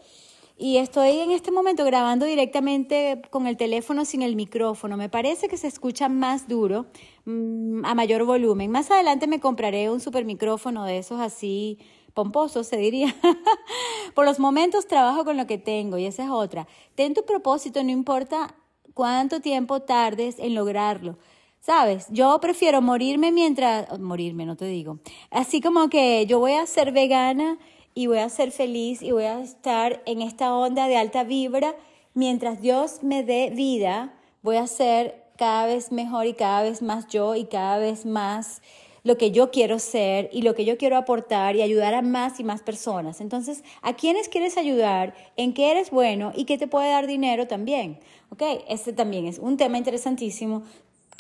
[0.59, 4.97] y estoy en este momento grabando directamente con el teléfono sin el micrófono.
[4.97, 6.87] Me parece que se escucha más duro,
[7.25, 8.73] mm, a mayor volumen.
[8.73, 11.79] Más adelante me compraré un super micrófono de esos así
[12.15, 13.15] pomposos, se diría.
[14.17, 16.67] Por los momentos trabajo con lo que tengo y esa es otra.
[16.97, 18.57] Ten tu propósito, no importa
[18.93, 21.17] cuánto tiempo tardes en lograrlo.
[21.65, 22.07] ¿Sabes?
[22.11, 23.97] Yo prefiero morirme mientras...
[24.01, 24.99] Morirme, no te digo.
[25.31, 27.57] Así como que yo voy a ser vegana
[27.95, 31.77] y voy a ser feliz y voy a estar en esta onda de alta vibra.
[32.15, 37.07] Mientras Dios me dé vida, voy a ser cada vez mejor y cada vez más
[37.07, 38.61] yo y cada vez más
[39.05, 42.41] lo que yo quiero ser y lo que yo quiero aportar y ayudar a más
[42.41, 43.21] y más personas.
[43.21, 45.15] Entonces, ¿a quiénes quieres ayudar?
[45.37, 46.33] ¿En qué eres bueno?
[46.35, 48.01] ¿Y qué te puede dar dinero también?
[48.31, 48.43] ¿Ok?
[48.69, 50.65] Este también es un tema interesantísimo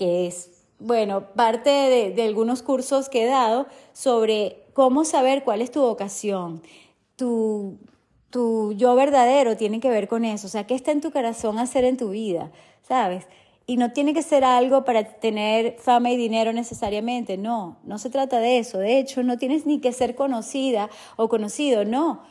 [0.02, 5.70] que es, bueno, parte de, algunos cursos que he dado sobre cómo saber cuál es
[5.70, 6.60] tu vocación.
[7.14, 7.78] Tu,
[8.30, 10.48] tu yo verdadero tiene que ver con eso.
[10.48, 12.50] O sea, ¿qué está en tu corazón hacer en tu vida?
[12.82, 13.28] ¿Sabes?
[13.64, 18.10] Y no tiene que ser algo para tener fama y dinero necesariamente, no, no se
[18.10, 18.78] trata de eso.
[18.78, 22.22] De hecho, no tienes ni que ser conocida o conocido, no.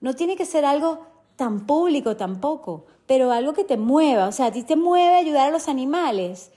[0.00, 1.00] No tiene que ser algo
[1.34, 4.28] tan público tampoco, pero algo que te mueva.
[4.28, 6.52] O sea, a ti te mueve ayudar a los animales.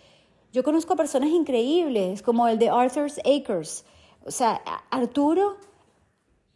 [0.51, 3.85] Yo conozco a personas increíbles, como el de Arthur's Acres.
[4.25, 5.57] O sea, Arturo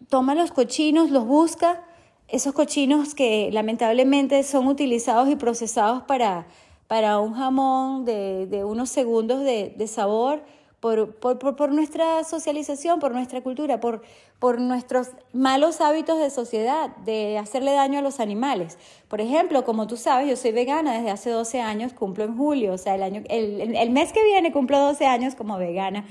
[0.10, 1.84] toma los cochinos, los busca,
[2.28, 6.48] esos cochinos que lamentablemente son utilizados y procesados para,
[6.88, 10.42] para un jamón de, unos segundos de, de sabor,
[10.84, 14.02] por, por, por, nuestra socialización, por nuestra cultura, por,
[14.38, 18.78] por nuestros malos hábitos de sociedad, de hacerle daño a los animales.
[19.08, 22.74] Por ejemplo, como tú sabes, yo soy vegana desde hace 12 años, cumplo en julio,
[22.74, 26.04] o sea, el, año, el, el mes que viene cumplo 12 años como vegana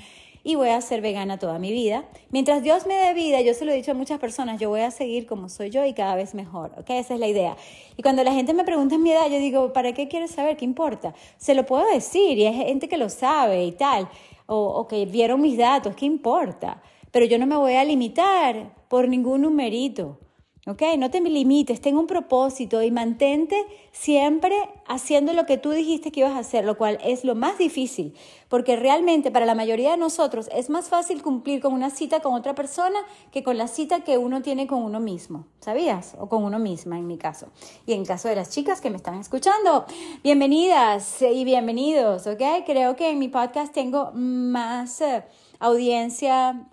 [0.45, 2.05] y voy a ser vegana toda mi vida.
[2.31, 4.81] Mientras Dios me dé vida, yo se lo he dicho a muchas personas, yo voy
[4.81, 6.91] a seguir como soy yo y cada vez mejor, ¿ok?
[6.91, 7.57] Esa es la idea.
[7.97, 10.57] Y cuando la gente me pregunta mi edad, yo digo, ¿para qué quieres saber?
[10.57, 11.15] ¿Qué importa?
[11.37, 14.09] Se lo puedo decir y hay gente que lo sabe y tal,
[14.53, 16.83] o, o que vieron mis datos, ¿qué importa?
[17.11, 20.19] Pero yo no me voy a limitar por ningún numerito.
[20.65, 20.81] ¿Ok?
[20.97, 23.57] No te limites, ten un propósito y mantente
[23.91, 24.55] siempre
[24.87, 28.15] haciendo lo que tú dijiste que ibas a hacer, lo cual es lo más difícil,
[28.49, 32.35] porque realmente para la mayoría de nosotros es más fácil cumplir con una cita con
[32.35, 33.01] otra persona
[33.33, 36.15] que con la cita que uno tiene con uno mismo, ¿sabías?
[36.21, 37.49] O con uno misma en mi caso.
[37.85, 39.85] Y en caso de las chicas que me están escuchando,
[40.23, 42.43] bienvenidas y bienvenidos, ¿ok?
[42.65, 45.25] Creo que en mi podcast tengo más eh,
[45.59, 46.69] audiencia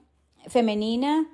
[0.45, 1.28] femenina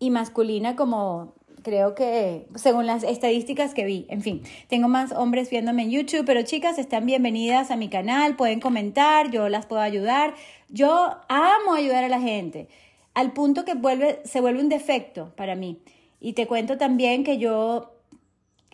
[0.00, 5.50] y masculina como creo que según las estadísticas que vi, en fin, tengo más hombres
[5.50, 9.82] viéndome en YouTube, pero chicas, están bienvenidas a mi canal, pueden comentar, yo las puedo
[9.82, 10.34] ayudar.
[10.68, 12.68] Yo amo ayudar a la gente,
[13.14, 15.78] al punto que vuelve, se vuelve un defecto para mí.
[16.20, 17.92] Y te cuento también que yo,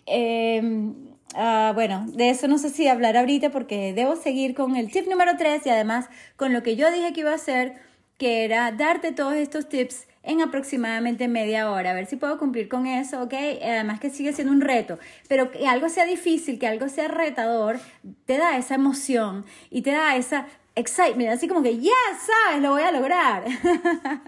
[0.05, 0.93] em,
[1.33, 5.07] ah, bueno, de eso no sé si hablar ahorita porque debo seguir con el tip
[5.07, 7.75] número 3 y además con lo que yo dije que iba a hacer,
[8.17, 11.91] que era darte todos estos tips en aproximadamente media hora.
[11.91, 13.33] A ver si puedo cumplir con eso, ¿ok?
[13.63, 17.79] Además que sigue siendo un reto, pero que algo sea difícil, que algo sea retador,
[18.25, 22.71] te da esa emoción y te da esa excitement, así como que, ya sabes, lo
[22.71, 23.45] voy a lograr.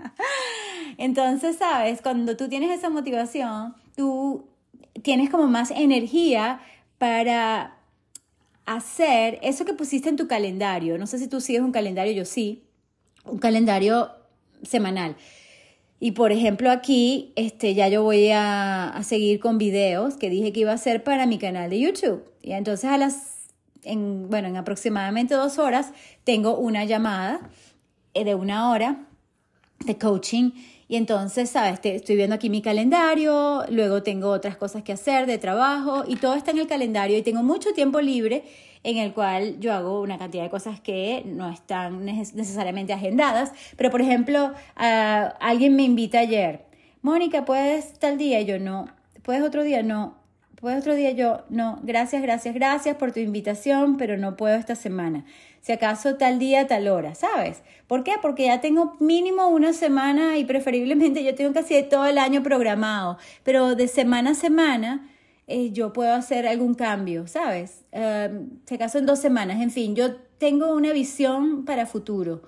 [0.98, 4.48] Entonces, sabes, cuando tú tienes esa motivación, tú
[5.04, 6.60] tienes como más energía
[6.98, 7.76] para
[8.66, 10.98] hacer eso que pusiste en tu calendario.
[10.98, 12.64] No sé si tú sigues un calendario, yo sí,
[13.26, 14.10] un calendario
[14.64, 15.16] semanal.
[16.00, 20.62] Y por ejemplo aquí, este, ya yo voy a, seguir con videos que dije que
[20.62, 22.24] iba a hacer para mi canal de YouTube.
[22.42, 23.50] Y entonces a las,
[23.84, 25.92] en, bueno, en aproximadamente dos horas
[26.24, 27.50] tengo una llamada
[28.14, 29.08] eh, de una hora
[29.86, 30.52] de coaching.
[30.90, 31.80] Y entonces, ¿sabes?
[31.84, 36.34] estoy viendo aquí mi calendario, luego tengo otras cosas que hacer de trabajo y todo
[36.34, 38.44] está en el calendario y tengo mucho tiempo libre
[38.84, 43.92] en el cual yo hago una cantidad de cosas que no están necesariamente agendadas, pero
[43.92, 46.66] por ejemplo, alguien me invita ayer,
[47.04, 48.42] Mónica, ¿puedes tal día?
[48.42, 48.88] Yo no,
[49.22, 49.84] ¿puedes otro día?
[49.84, 50.16] No,
[50.56, 51.12] ¿puedes otro día?
[51.12, 55.24] Yo no, gracias, gracias, gracias por tu invitación, pero no puedo esta semana.
[55.62, 57.62] Si acaso tal día, tal hora, ¿sabes?
[57.88, 58.14] ¿Por qué?
[58.22, 63.18] Porque ya tengo mínimo una semana y preferiblemente yo tengo casi todo el año programado,
[63.44, 65.10] pero de semana a semana
[65.48, 67.84] eh, yo puedo hacer algún cambio, ¿sabes?
[67.92, 72.44] Uh, si acaso en dos semanas, en fin, yo tengo una visión para futuro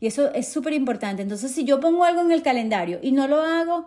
[0.00, 1.22] y eso es súper importante.
[1.22, 3.86] Entonces, si yo pongo algo en el calendario y no lo hago,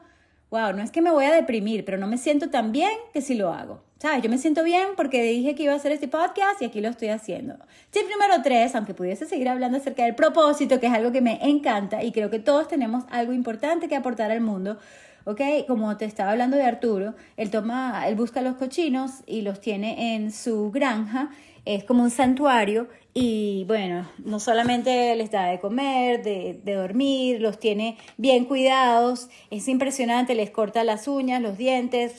[0.49, 3.21] wow, no es que me voy a deprimir, pero no me siento tan bien que
[3.21, 3.81] si lo hago.
[3.99, 4.23] ¿Sabes?
[4.23, 6.87] Yo me siento bien porque dije que iba a hacer este podcast y aquí lo
[6.87, 7.55] estoy haciendo.
[7.91, 11.37] Tip número tres, aunque pudiese seguir hablando acerca del propósito, que es algo que me
[11.45, 14.77] encanta y creo que todos tenemos algo importante que aportar al mundo,
[15.25, 15.41] ¿ok?
[15.67, 20.15] Como te estaba hablando de Arturo, él toma, él busca los cochinos y los tiene
[20.15, 21.31] en su granja,
[21.65, 22.87] es como un santuario
[23.21, 29.67] y bueno, no solamente les da de comer, de, dormir, los tiene bien cuidados, es
[29.67, 32.13] impresionante, les corta las uñas, los dientes,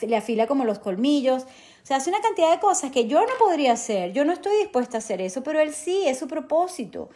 [0.00, 3.32] le afila como los colmillos, o sea, hace una cantidad de cosas que yo no
[3.38, 7.10] podría hacer, yo no estoy dispuesta a hacer eso, pero él sí, es su propósito.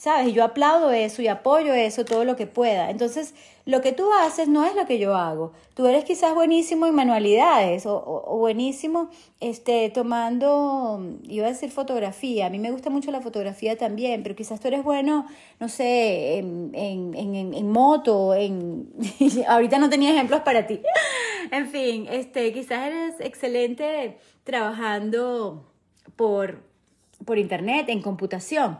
[0.00, 0.28] ¿Sabes?
[0.28, 2.88] Y yo aplaudo eso y apoyo eso todo lo que pueda.
[2.88, 3.34] Entonces,
[3.66, 5.52] lo que tú haces no es lo que yo hago.
[5.74, 9.10] Tú eres quizás buenísimo en manualidades o, buenísimo
[9.40, 12.46] este, tomando, iba a decir fotografía.
[12.46, 15.26] A mí me gusta mucho la fotografía también, pero quizás tú eres bueno,
[15.58, 18.88] no sé, en, en, en, en moto, en...
[19.48, 20.80] ahorita no tenía ejemplos para ti.
[21.50, 25.70] en fin, este, quizás eres excelente trabajando
[26.16, 26.62] por,
[27.26, 28.78] por internet, en computación.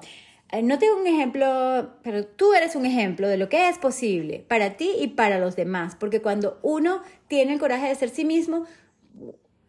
[0.52, 4.44] Eh, no tengo un ejemplo, pero tú eres un ejemplo de lo que es posible
[4.48, 8.24] para ti y para los demás, porque cuando uno tiene el coraje de ser sí
[8.24, 8.64] mismo,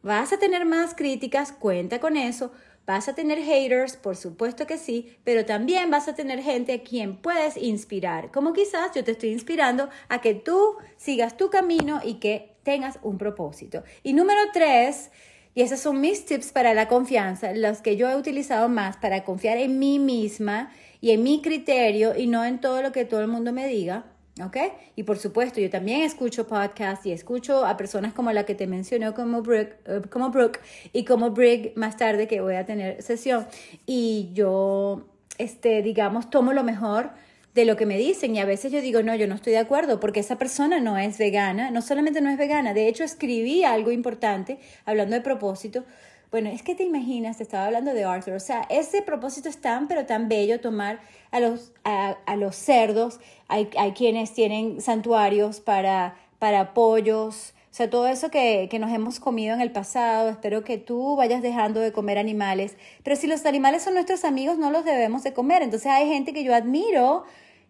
[0.01, 2.51] vas a tener más críticas, cuenta con eso,
[2.87, 6.81] vas a tener haters, por supuesto que sí, pero también vas a tener gente a
[6.81, 12.01] quien puedes inspirar, como quizás yo te estoy inspirando a que tú sigas tu camino
[12.03, 13.83] y que tengas un propósito.
[14.03, 15.11] Y número tres,
[15.53, 19.23] y esos son mis tips para la confianza, los que yo he utilizado más para
[19.23, 23.21] confiar en mí misma y en mi criterio y no en todo lo que todo
[23.21, 24.05] el mundo me diga.
[24.41, 24.57] ¿Ok?
[24.95, 28.65] Y por supuesto, yo también escucho podcasts y escucho a personas como la que te
[28.65, 30.61] mencioné, como Brooke, eh, como Brooke
[30.93, 33.45] y como Brig más tarde que voy a tener sesión.
[33.85, 35.05] Y yo
[35.37, 37.11] este, digamos, tomo lo mejor
[37.53, 39.59] de lo que me dicen y a veces yo digo, no, yo no estoy de
[39.59, 43.63] acuerdo porque esa persona no es vegana, no solamente no es vegana, de hecho escribí
[43.63, 45.83] algo importante hablando de propósito.
[46.31, 49.59] Bueno, es que te imaginas, te estaba hablando de Arthur, o sea, ese propósito es
[49.59, 54.79] tan, pero tan bello tomar a los, a, a los cerdos, hay, hay quienes tienen
[54.79, 59.71] santuarios para, para pollos, o sea, todo eso que, que, nos hemos comido en el
[59.71, 62.75] pasado, espero que tú vayas dejando de comer animales.
[63.01, 65.61] Pero si los animales son nuestros amigos, no los debemos de comer.
[65.61, 67.23] Entonces hay gente que yo admiro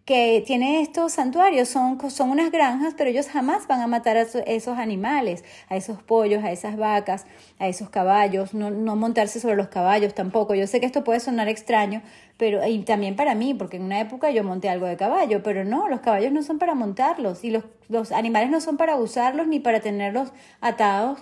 [0.06, 4.22] que tiene estos santuarios, son, son unas granjas, pero ellos jamás van a matar a
[4.22, 7.26] esos animales, a esos pollos, a esas vacas,
[7.60, 10.56] a esos caballos, no, no montarse sobre los caballos tampoco.
[10.56, 12.02] Yo sé que esto puede sonar extraño,
[12.38, 15.64] pero y también para mí, porque en una época yo monté algo de caballo, pero
[15.64, 19.48] no, los caballos no son para montarlos y los, los animales no son para usarlos
[19.48, 21.20] ni para tenerlos atados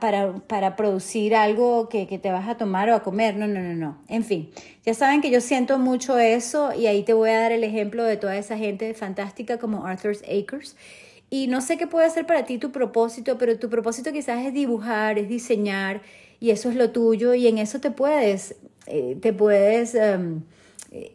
[0.00, 3.36] para, para, producir algo que, que, te vas a tomar o a comer.
[3.36, 3.98] No, no, no, no.
[4.08, 4.50] En fin,
[4.84, 8.04] ya saben que yo siento mucho eso y ahí te voy a dar el ejemplo
[8.04, 10.74] de toda esa gente fantástica como Arthur's Acres.
[11.30, 14.54] Y no sé qué puede ser para ti tu propósito, pero tu propósito quizás es
[14.54, 16.00] dibujar, es diseñar
[16.40, 20.40] y eso es lo tuyo y en eso te puedes, eh, te puedes em,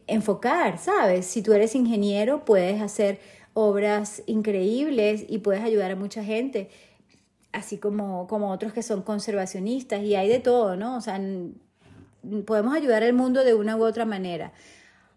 [0.06, 1.26] enfocar, ¿sabes?
[1.26, 3.20] Si tú eres ingeniero, puedes hacer
[3.54, 6.70] obras increíbles y puedes ayudar a mucha gente
[7.54, 10.98] así como, como otros que son conservacionistas y hay de todo, ¿no?
[10.98, 11.22] O sea,
[12.46, 14.52] podemos ayudar al mundo de una u otra manera.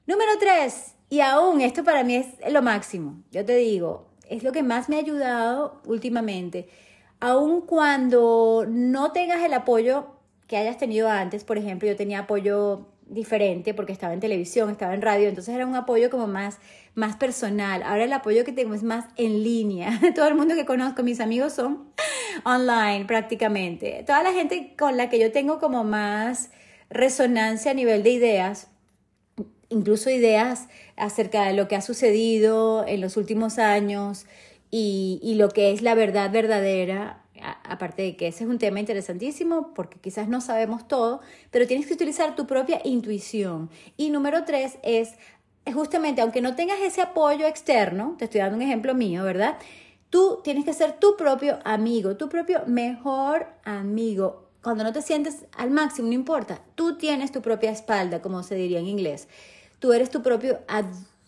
[0.07, 4.53] Número tres, y aún esto para mí es lo máximo, yo te digo, es lo
[4.53, 6.69] que más me ha ayudado últimamente.
[7.19, 10.07] Aun cuando no tengas el apoyo
[10.47, 14.95] que hayas tenido antes, por ejemplo, yo tenía apoyo diferente porque estaba en televisión, estaba
[14.95, 16.59] en radio, entonces era un apoyo como más,
[16.95, 17.83] más personal.
[17.83, 20.01] Ahora el apoyo que tengo es más en línea.
[20.15, 21.93] Todo el mundo que conozco, mis amigos son
[22.45, 24.03] online prácticamente.
[24.07, 26.51] Toda la gente con la que yo tengo como más
[26.91, 28.69] resonancia a nivel de ideas,
[29.69, 34.27] incluso ideas acerca de lo que ha sucedido en los últimos años
[34.71, 37.23] y, y lo que es la verdad verdadera,
[37.65, 41.21] aparte de que ese es un tema interesantísimo porque quizás no sabemos todo,
[41.51, 43.71] pero tienes que utilizar tu propia intuición.
[43.97, 45.15] Y número tres es
[45.73, 49.57] justamente, aunque no tengas ese apoyo externo, te estoy dando un ejemplo mío, ¿verdad?
[50.11, 54.49] Tú tienes que ser tu propio amigo, tu propio mejor amigo.
[54.63, 58.55] Cuando no te sientes al máximo, no importa, tú tienes tu propia espalda, como se
[58.55, 59.29] diría en inglés.
[59.79, 60.61] Tú eres tu propio,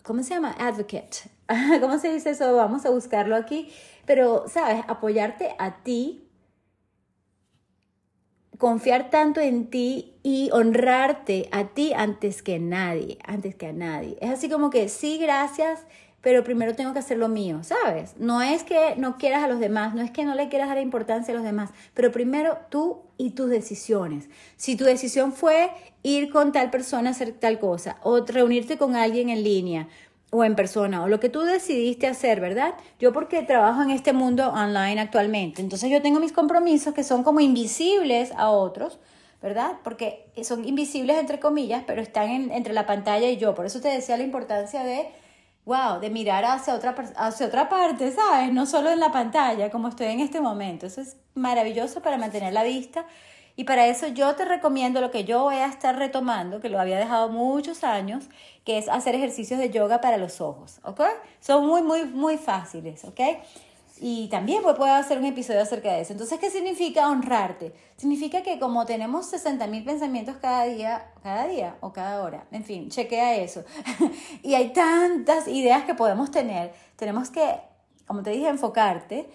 [0.09, 0.55] ¿cómo se llama?
[0.57, 1.29] Advocate.
[1.81, 2.55] ¿Cómo se dice eso?
[2.55, 3.71] Vamos a buscarlo aquí.
[4.07, 4.83] Pero, ¿sabes?
[4.87, 6.27] Apoyarte a ti,
[8.57, 14.17] confiar tanto en ti y honrarte a ti antes que nadie, antes que a nadie.
[14.19, 15.85] Es así como que sí, gracias,
[16.21, 18.15] pero primero tengo que hacer lo mío, ¿sabes?
[18.17, 20.79] No es que no quieras a los demás, no es que no le quieras dar
[20.79, 24.29] importancia a los demás, pero primero tú y tus decisiones.
[24.57, 25.71] Si tu decisión fue
[26.03, 29.87] ir con tal persona a hacer tal cosa o reunirte con alguien en línea
[30.31, 32.75] o en persona o lo que tú decidiste hacer, ¿verdad?
[32.99, 37.23] Yo porque trabajo en este mundo online actualmente, entonces yo tengo mis compromisos que son
[37.23, 38.99] como invisibles a otros,
[39.41, 39.77] ¿verdad?
[39.83, 43.55] Porque son invisibles entre comillas, pero están entre la pantalla y yo.
[43.55, 45.07] Por eso te decía la importancia de,
[45.69, 48.51] wow, de mirar hacia otra, hacia otra parte, ¿sabes?
[48.51, 50.87] No solo en la pantalla, como estoy en este momento.
[50.87, 53.05] Eso es maravilloso para mantener la vista
[53.55, 56.79] y para eso yo te recomiendo lo que yo voy a estar retomando, que lo
[56.79, 58.29] había dejado muchos años,
[58.65, 61.01] que es hacer ejercicios de yoga para los ojos, ¿ok?
[61.39, 63.19] Son muy, muy, muy fáciles, ¿ok?
[64.01, 66.13] Y también pues, puedo hacer un episodio acerca de eso.
[66.13, 67.73] Entonces, ¿qué significa honrarte?
[67.97, 72.89] Significa que como tenemos 60.000 pensamientos cada día, cada día o cada hora, en fin,
[72.89, 73.63] chequea eso.
[74.43, 76.73] y hay tantas ideas que podemos tener.
[76.95, 77.59] Tenemos que,
[78.07, 79.29] como te dije, enfocarte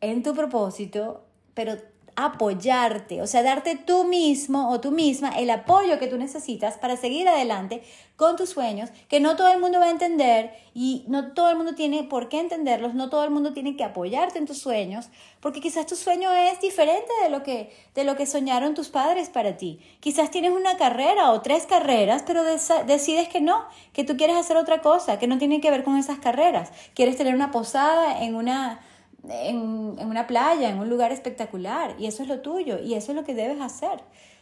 [0.00, 1.76] en tu propósito, pero
[2.16, 6.96] apoyarte, o sea, darte tú mismo o tú misma el apoyo que tú necesitas para
[6.96, 7.82] seguir adelante
[8.16, 11.56] con tus sueños, que no todo el mundo va a entender y no todo el
[11.56, 15.08] mundo tiene por qué entenderlos, no todo el mundo tiene que apoyarte en tus sueños,
[15.40, 19.30] porque quizás tu sueño es diferente de lo que de lo que soñaron tus padres
[19.30, 19.80] para ti.
[20.00, 24.56] Quizás tienes una carrera o tres carreras, pero decides que no, que tú quieres hacer
[24.56, 26.70] otra cosa, que no tiene que ver con esas carreras.
[26.94, 28.80] Quieres tener una posada en una
[29.28, 33.12] en, en, una playa, en un lugar espectacular, y eso es lo tuyo, y eso
[33.12, 34.00] es lo que debes hacer.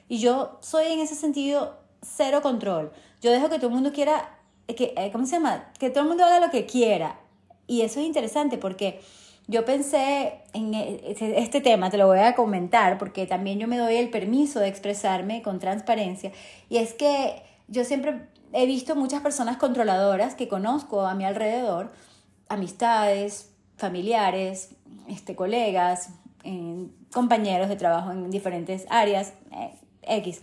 [0.08, 2.92] Y yo soy en ese sentido cero control.
[3.20, 5.72] Yo dejo que todo el mundo quiera, que, eh, ¿cómo se llama?
[5.78, 7.20] Que todo el mundo haga lo que quiera.
[7.66, 9.00] Y eso es interesante porque
[9.46, 13.78] yo pensé en e, este tema, te lo voy a comentar, porque también yo me
[13.78, 16.32] doy el permiso de expresarme con transparencia.
[16.68, 21.92] Y es que yo siempre he visto muchas personas controladoras que conozco a mi alrededor,
[22.48, 24.70] amistades, familiares,
[25.08, 26.10] este, colegas,
[27.12, 30.40] compañeros de trabajo en diferentes áreas, eh, X,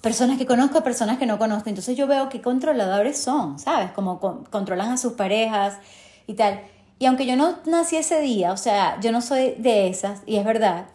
[0.00, 1.68] personas que conozco, personas que no conozco.
[1.68, 3.90] Entonces yo veo qué controladores son, ¿sabes?
[3.92, 4.20] Como
[4.50, 5.78] controlan a sus parejas
[6.26, 6.60] y tal.
[6.98, 10.36] Y aunque yo no nací ese día, o sea, yo no soy de esas, y
[10.36, 10.86] es verdad,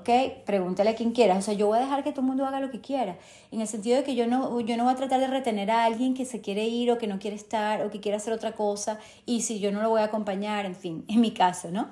[0.00, 0.44] ¿ok?
[0.44, 1.36] Pregúntale a quien quiera.
[1.36, 3.16] O sea, yo voy a dejar que todo el mundo haga lo que quiera.
[3.50, 5.84] En el sentido de que yo no, yo no voy a tratar de retener a
[5.84, 8.52] alguien que se quiere ir o que no quiere estar o que quiere hacer otra
[8.52, 8.98] cosa.
[9.26, 11.88] Y si yo no lo voy a acompañar, en fin, en mi caso, ¿no?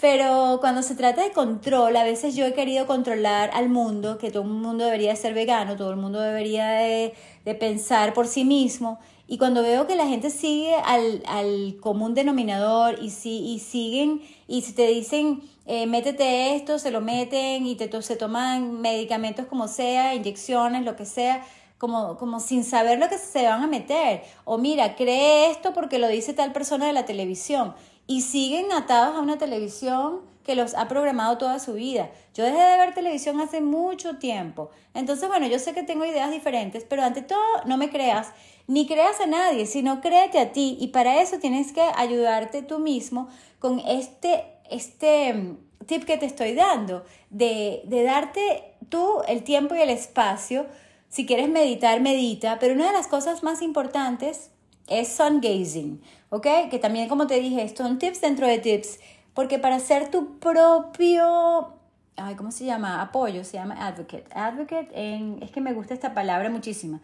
[0.00, 4.30] Pero cuando se trata de control, a veces yo he querido controlar al mundo, que
[4.30, 7.14] todo el mundo debería ser vegano, todo el mundo debería de,
[7.44, 8.98] de pensar por sí mismo.
[9.30, 14.22] Y cuando veo que la gente sigue al, al común denominador y, si, y siguen,
[14.50, 19.46] y si te dicen, eh, métete esto, se lo meten y te, se toman medicamentos
[19.46, 21.46] como sea, inyecciones, lo que sea,
[21.78, 24.24] como, como sin saber lo que se van a meter.
[24.44, 27.76] O mira, cree esto porque lo dice tal persona de la televisión
[28.08, 32.10] y siguen atados a una televisión que los ha programado toda su vida.
[32.34, 34.70] Yo dejé de ver televisión hace mucho tiempo.
[34.94, 38.28] Entonces, bueno, yo sé que tengo ideas diferentes, pero ante todo, no me creas,
[38.66, 40.76] ni creas a nadie, sino créete a ti.
[40.80, 43.28] Y para eso tienes que ayudarte tú mismo
[43.58, 49.74] con este, este mm, tip que te estoy dando, de, de darte tú el tiempo
[49.74, 50.66] y el espacio.
[51.08, 54.50] Si quieres meditar, medita, pero una de las cosas más importantes
[54.90, 56.46] es sun gazing, ¿ok?
[56.70, 58.98] Que también, como te dije, son tips dentro de tips,
[59.34, 61.74] porque para ser tu propio,
[62.16, 63.00] ay, ¿cómo se llama?
[63.00, 64.26] Apoyo, se llama advocate.
[64.34, 67.00] Advocate en, es que me gusta esta palabra muchísimo.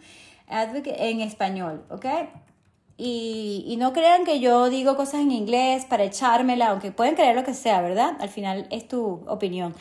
[0.48, 2.06] Advocate en español, ¿ok?
[2.98, 7.36] Y, y, no crean que yo digo cosas en inglés para echármela, aunque pueden creer
[7.36, 8.16] lo que sea, ¿verdad?
[8.20, 9.74] Al final es tu opinión,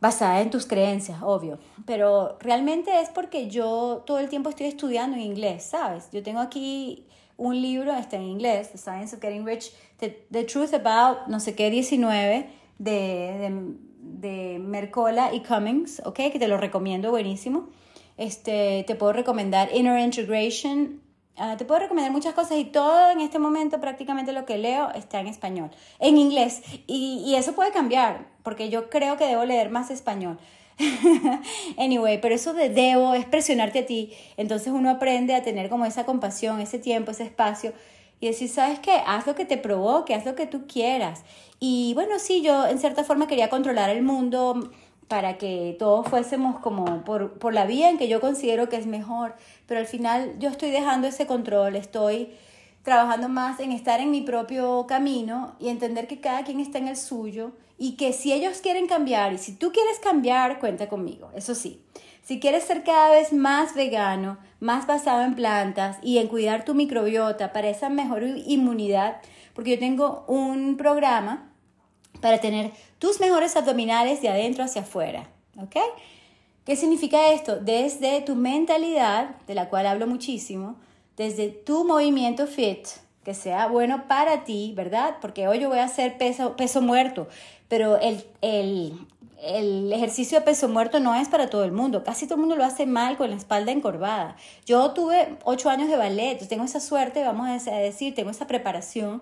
[0.00, 1.60] basada en tus creencias, obvio.
[1.86, 6.08] Pero realmente es porque yo todo el tiempo estoy estudiando en inglés, ¿sabes?
[6.10, 7.06] Yo tengo aquí
[7.38, 11.54] un libro, está en inglés, The Science of Getting Rich, The, Truth About no sé
[11.54, 16.16] qué 19 de, de, de, Mercola y Cummings, ¿ok?
[16.32, 17.68] Que te lo recomiendo, buenísimo.
[18.16, 21.00] Este, te puedo recomendar Inner Integration,
[21.36, 24.90] ah, te puedo recomendar muchas cosas y todo en este momento prácticamente lo que leo
[24.90, 25.70] está en español,
[26.00, 26.62] en inglés.
[26.88, 30.38] Y, y eso puede cambiar, porque yo creo que debo leer más español.
[31.76, 34.12] anyway, pero eso de debo es presionarte a ti.
[34.36, 37.72] Entonces uno aprende a tener como esa compasión, ese tiempo, ese espacio
[38.20, 39.00] y decir, ¿sabes qué?
[39.06, 41.22] Haz lo que te provoque, haz lo que tú quieras.
[41.60, 44.70] Y bueno, sí, yo en cierta forma quería controlar el mundo
[45.06, 48.86] para que todos fuésemos como por, por la vía en que yo considero que es
[48.86, 49.34] mejor,
[49.66, 52.30] pero al final yo estoy dejando ese control, estoy
[52.82, 56.88] trabajando más en estar en mi propio camino y entender que cada quien está en
[56.88, 61.30] el suyo y que si ellos quieren cambiar y si tú quieres cambiar, cuenta conmigo,
[61.34, 61.80] eso sí.
[62.22, 66.74] Si quieres ser cada vez más vegano, más basado en plantas y en cuidar tu
[66.74, 69.22] microbiota para esa mejor inmunidad,
[69.54, 71.50] porque yo tengo un programa
[72.20, 75.76] para tener tus mejores abdominales de adentro hacia afuera, ¿ok?
[76.64, 77.56] ¿Qué significa esto?
[77.56, 80.76] Desde tu mentalidad, de la cual hablo muchísimo,
[81.16, 82.86] desde tu movimiento fit,
[83.28, 85.16] que sea bueno para ti, ¿verdad?
[85.20, 87.28] Porque hoy yo voy a hacer peso, peso muerto,
[87.68, 89.06] pero el, el,
[89.42, 92.02] el ejercicio de peso muerto no es para todo el mundo.
[92.04, 94.36] Casi todo el mundo lo hace mal con la espalda encorvada.
[94.64, 99.20] Yo tuve ocho años de ballet, tengo esa suerte, vamos a decir, tengo esa preparación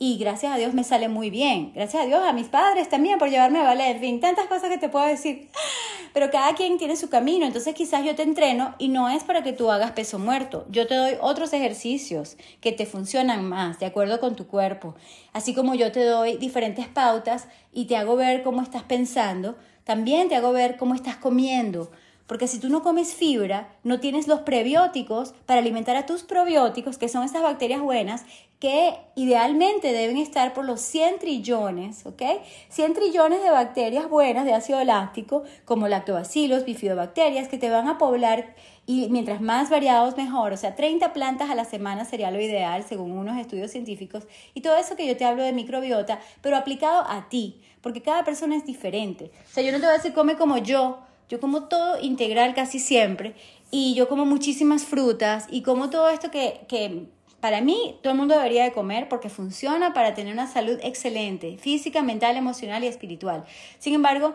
[0.00, 1.72] y gracias a Dios me sale muy bien.
[1.74, 3.96] Gracias a Dios a mis padres también por llevarme a ballet.
[3.96, 5.48] En fin, tantas cosas que te puedo decir.
[6.14, 7.46] Pero cada quien tiene su camino.
[7.46, 10.66] Entonces quizás yo te entreno y no es para que tú hagas peso muerto.
[10.70, 14.94] Yo te doy otros ejercicios que te funcionan más de acuerdo con tu cuerpo.
[15.32, 20.28] Así como yo te doy diferentes pautas y te hago ver cómo estás pensando, también
[20.28, 21.90] te hago ver cómo estás comiendo
[22.28, 26.98] porque si tú no comes fibra, no tienes los prebióticos para alimentar a tus probióticos,
[26.98, 28.24] que son esas bacterias buenas,
[28.60, 32.22] que idealmente deben estar por los 100 trillones, ¿ok?
[32.68, 37.96] 100 trillones de bacterias buenas de ácido láctico, como lactobacilos, bifidobacterias, que te van a
[37.96, 38.54] poblar
[38.84, 42.84] y mientras más variados mejor, o sea, 30 plantas a la semana sería lo ideal
[42.84, 47.04] según unos estudios científicos y todo eso que yo te hablo de microbiota, pero aplicado
[47.08, 49.30] a ti, porque cada persona es diferente.
[49.50, 52.54] O sea, yo no te voy a decir come como yo, yo como todo integral
[52.54, 53.34] casi siempre
[53.70, 57.08] y yo como muchísimas frutas y como todo esto que, que
[57.40, 61.58] para mí todo el mundo debería de comer porque funciona para tener una salud excelente,
[61.58, 63.44] física, mental, emocional y espiritual.
[63.78, 64.34] Sin embargo,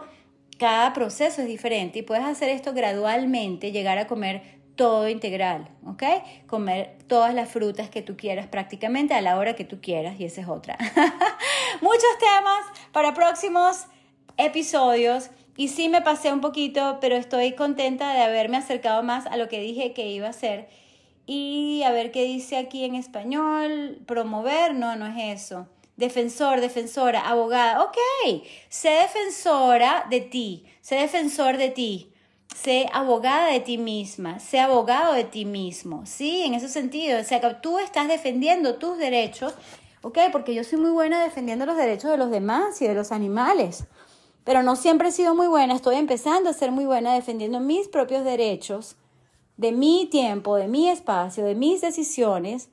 [0.58, 6.04] cada proceso es diferente y puedes hacer esto gradualmente, llegar a comer todo integral, ¿ok?
[6.48, 10.26] Comer todas las frutas que tú quieras prácticamente a la hora que tú quieras y
[10.26, 10.78] esa es otra.
[11.82, 13.86] Muchos temas para próximos
[14.38, 15.30] episodios.
[15.56, 19.50] Y sí me pasé un poquito, pero estoy contenta de haberme acercado más a lo
[19.50, 20.68] que dije que iba a hacer.
[21.26, 24.00] Y a ver qué dice aquí en español.
[24.08, 25.68] Promover, no, no es eso.
[25.96, 27.84] Defensor, defensora, abogada.
[27.84, 27.98] Ok,
[28.68, 32.10] sé defensora de ti, sé defensor de ti.
[32.56, 36.44] sé abogada de ti misma, sé abogado de ti mismo, ¿sí?
[36.44, 39.54] En ese sentido, o sea, que tú estás defendiendo tus derechos,
[40.02, 40.20] ¿ok?
[40.32, 43.86] Porque yo soy muy buena defendiendo los derechos de los demás y de los animales,
[44.44, 47.88] pero no siempre he sido muy buena, estoy empezando a ser muy buena defendiendo mis
[47.88, 48.96] propios derechos,
[49.58, 52.70] de mi tiempo, de mi espacio, de mis decisiones,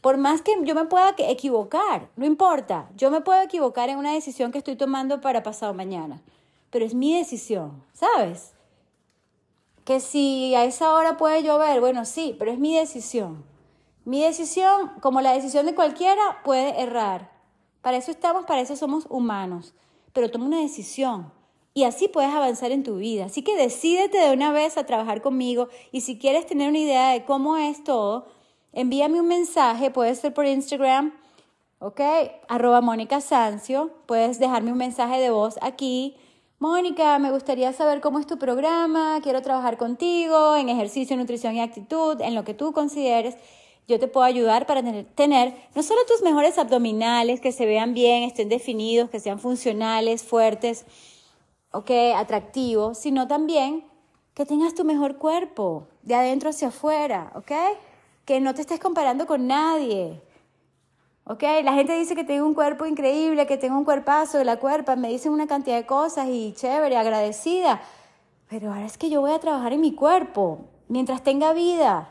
[0.00, 4.12] por más que yo me pueda equivocar, no importa, yo me puedo equivocar en una
[4.12, 6.20] decisión que estoy tomando para pasado mañana,
[6.70, 8.52] pero es mi decisión, ¿sabes?
[9.84, 13.44] Que si a esa hora puede llover, bueno, sí, pero es mi decisión.
[14.04, 17.30] Mi decisión, como la decisión de cualquiera, puede errar.
[17.82, 19.74] Para eso estamos, para eso somos humanos.
[20.16, 21.30] Pero toma una decisión
[21.74, 23.26] y así puedes avanzar en tu vida.
[23.26, 27.10] Así que decídete de una vez a trabajar conmigo y si quieres tener una idea
[27.10, 28.26] de cómo es todo,
[28.72, 31.12] envíame un mensaje, puede ser por Instagram,
[31.78, 32.00] ¿ok?
[32.48, 33.90] Arroba Mónica Sancio.
[34.06, 36.16] Puedes dejarme un mensaje de voz aquí
[36.58, 41.60] Mónica, me gustaría saber cómo es tu programa, quiero trabajar contigo en ejercicio, nutrición y
[41.60, 43.36] actitud, en lo que tú consideres.
[43.88, 44.82] Yo te puedo ayudar para
[45.14, 50.24] tener, no solo tus mejores abdominales, que se vean bien, estén definidos, que sean funcionales,
[50.24, 50.84] fuertes,
[51.70, 53.84] ok, atractivos, sino también
[54.34, 57.52] que tengas tu mejor cuerpo, de adentro hacia afuera, ok,
[58.24, 60.20] que no te estés comparando con nadie,
[61.24, 61.42] ¿ok?
[61.62, 65.08] La gente dice que tengo un cuerpo increíble, que tengo un cuerpazo la cuerpa, me
[65.08, 67.82] dicen una cantidad de cosas y chévere, agradecida.
[68.48, 72.08] Pero ahora es que yo voy a trabajar en mi cuerpo mientras tenga vida.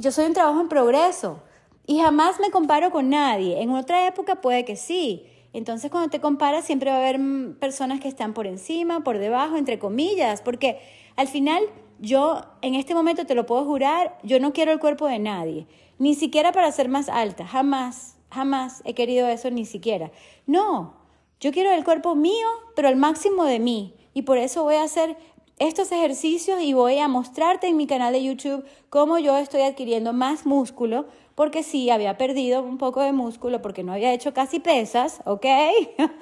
[0.00, 1.42] Yo soy un trabajo en progreso
[1.86, 3.60] y jamás me comparo con nadie.
[3.60, 5.26] En otra época puede que sí.
[5.52, 9.18] Entonces cuando te comparas siempre va a haber mm, personas que están por encima, por
[9.18, 10.80] debajo, entre comillas, porque
[11.16, 11.62] al final
[11.98, 15.66] yo en este momento te lo puedo jurar, yo no quiero el cuerpo de nadie,
[15.98, 18.16] ni siquiera para ser más alta, jamás.
[18.30, 20.12] Jamás he querido eso ni siquiera.
[20.46, 20.94] No,
[21.40, 23.94] yo quiero el cuerpo mío, pero al máximo de mí.
[24.14, 25.18] Y por eso voy a hacer
[25.60, 30.14] estos ejercicios y voy a mostrarte en mi canal de YouTube cómo yo estoy adquiriendo
[30.14, 31.04] más músculo,
[31.34, 35.44] porque sí, había perdido un poco de músculo porque no había hecho casi pesas, ¿ok?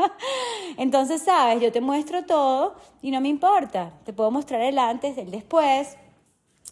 [0.77, 3.93] Entonces, sabes, yo te muestro todo y no me importa.
[4.05, 5.97] Te puedo mostrar el antes, el después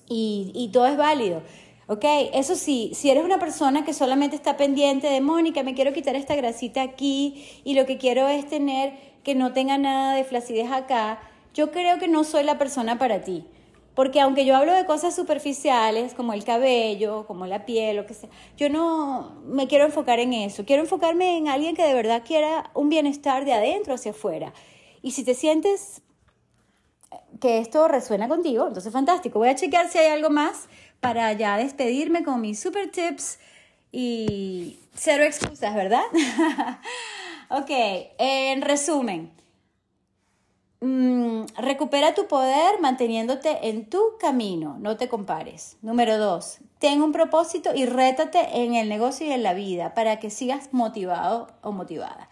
[0.09, 1.43] y, todo es válido.
[1.87, 2.05] ¿Ok?
[2.35, 6.17] Eso sí, si eres una persona que solamente está pendiente de Mónica, me quiero quitar
[6.17, 10.71] esta grasita aquí y lo que quiero es tener que no tenga nada de flacidez
[10.73, 11.21] acá,
[11.57, 13.47] yo creo que no soy la persona para ti.
[13.95, 18.13] Porque aunque yo hablo de cosas superficiales como el cabello, como la piel, lo que
[18.13, 18.29] sea,
[18.59, 20.67] yo no me quiero enfocar en eso.
[20.67, 24.53] Quiero enfocarme en alguien que de verdad quiera un bienestar de adentro hacia afuera.
[25.01, 26.03] Y si te sientes
[27.41, 29.39] que esto resuena contigo, entonces fantástico.
[29.39, 30.69] Voy a chequear si hay algo más
[31.01, 33.39] para ya despedirme con mis super tips
[33.93, 36.03] y cero excusas, ¿verdad?
[37.49, 37.71] ok,
[38.19, 39.33] en resumen,
[40.81, 45.77] mm, recupera tu poder manteniéndote en tu camino, no te compares.
[45.83, 50.19] Número dos, ten un propósito y rétate en el negocio y en la vida para
[50.19, 52.29] que sigas motivado o motivada.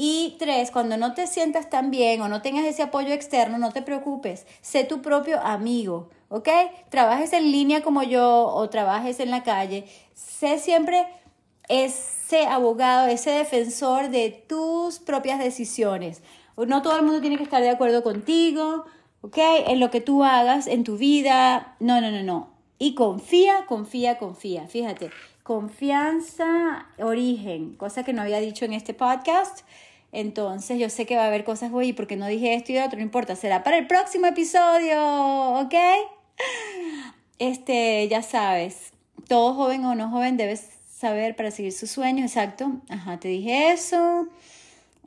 [0.00, 3.72] Y tres, cuando no te sientas tan bien o no tengas ese apoyo externo, no
[3.72, 6.48] te preocupes, sé tu propio amigo, ¿ok?
[6.88, 11.04] Trabajes en línea como yo o trabajes en la calle, sé siempre
[11.68, 16.22] ese abogado, ese defensor de tus propias decisiones.
[16.66, 18.84] No todo el mundo tiene que estar de acuerdo contigo,
[19.20, 19.38] ¿ok?
[19.66, 21.76] En lo que tú hagas en tu vida.
[21.80, 22.50] No, no, no, no.
[22.78, 24.66] Y confía, confía, confía.
[24.68, 25.10] Fíjate,
[25.42, 29.60] confianza, origen, cosa que no había dicho en este podcast.
[30.12, 32.98] Entonces yo sé que va a haber cosas, y porque no dije esto y otro,
[32.98, 34.98] no importa, será para el próximo episodio,
[35.60, 35.74] ¿ok?
[37.38, 38.92] Este, ya sabes,
[39.28, 42.72] todo joven o no joven debes saber para seguir sus sueños, exacto.
[42.88, 44.26] Ajá, te dije eso.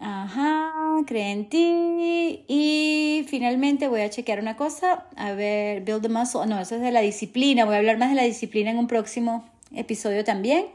[0.02, 0.74] Ajá,
[1.06, 2.44] cree en ti.
[2.48, 5.06] Y finalmente voy a chequear una cosa.
[5.16, 6.46] A ver, build the muscle.
[6.48, 7.66] No, eso es de la disciplina.
[7.66, 10.66] Voy a hablar más de la disciplina en un próximo episodio también.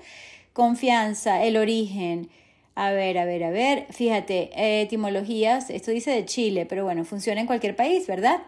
[0.53, 2.31] Confianza, el origen
[2.77, 3.87] a ver, a ver, a ver.
[3.91, 4.51] Fíjate,
[4.83, 8.43] etimologías, esto dice de Chile, pero bueno, funciona en cualquier país, ¿verdad?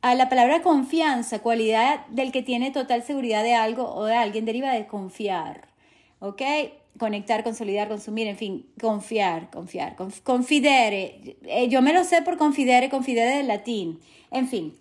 [0.00, 4.46] A la palabra confianza, cualidad del que tiene total seguridad de algo o de alguien,
[4.46, 5.68] deriva de confiar.
[6.20, 6.42] ¿Ok?
[6.98, 9.96] Conectar, consolidar, consumir, en fin, confiar, confiar.
[10.22, 11.36] confidere.
[11.44, 14.00] Eh, yo me lo sé por confidere, confidere del latín.
[14.30, 14.72] En fin,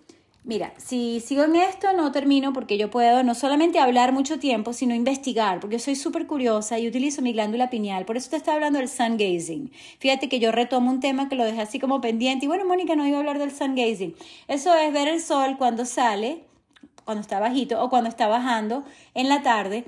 [0.47, 4.73] Mira, si sigo en esto no termino porque yo puedo no solamente hablar mucho tiempo,
[4.73, 8.05] sino investigar, porque soy súper curiosa y utilizo mi glándula pineal.
[8.05, 9.71] Por eso te estaba hablando del sun gazing.
[9.97, 12.45] Fíjate que yo retomo un tema que lo dejé así como pendiente.
[12.45, 14.13] Y bueno, Mónica, no iba a hablar del sun gazing.
[14.47, 16.43] Eso es ver el sol cuando sale,
[17.05, 18.83] cuando está bajito o cuando está bajando
[19.15, 19.85] en la tarde,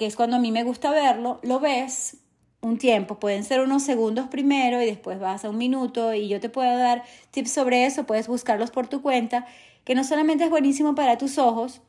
[0.00, 1.40] que es cuando a mí me gusta verlo.
[1.42, 2.16] Lo ves
[2.62, 6.40] un tiempo, pueden ser unos segundos primero y después vas a un minuto y yo
[6.40, 9.46] te puedo dar tips sobre eso, puedes buscarlos por tu cuenta,
[9.84, 11.82] que no solamente es buenísimo para tus ojos,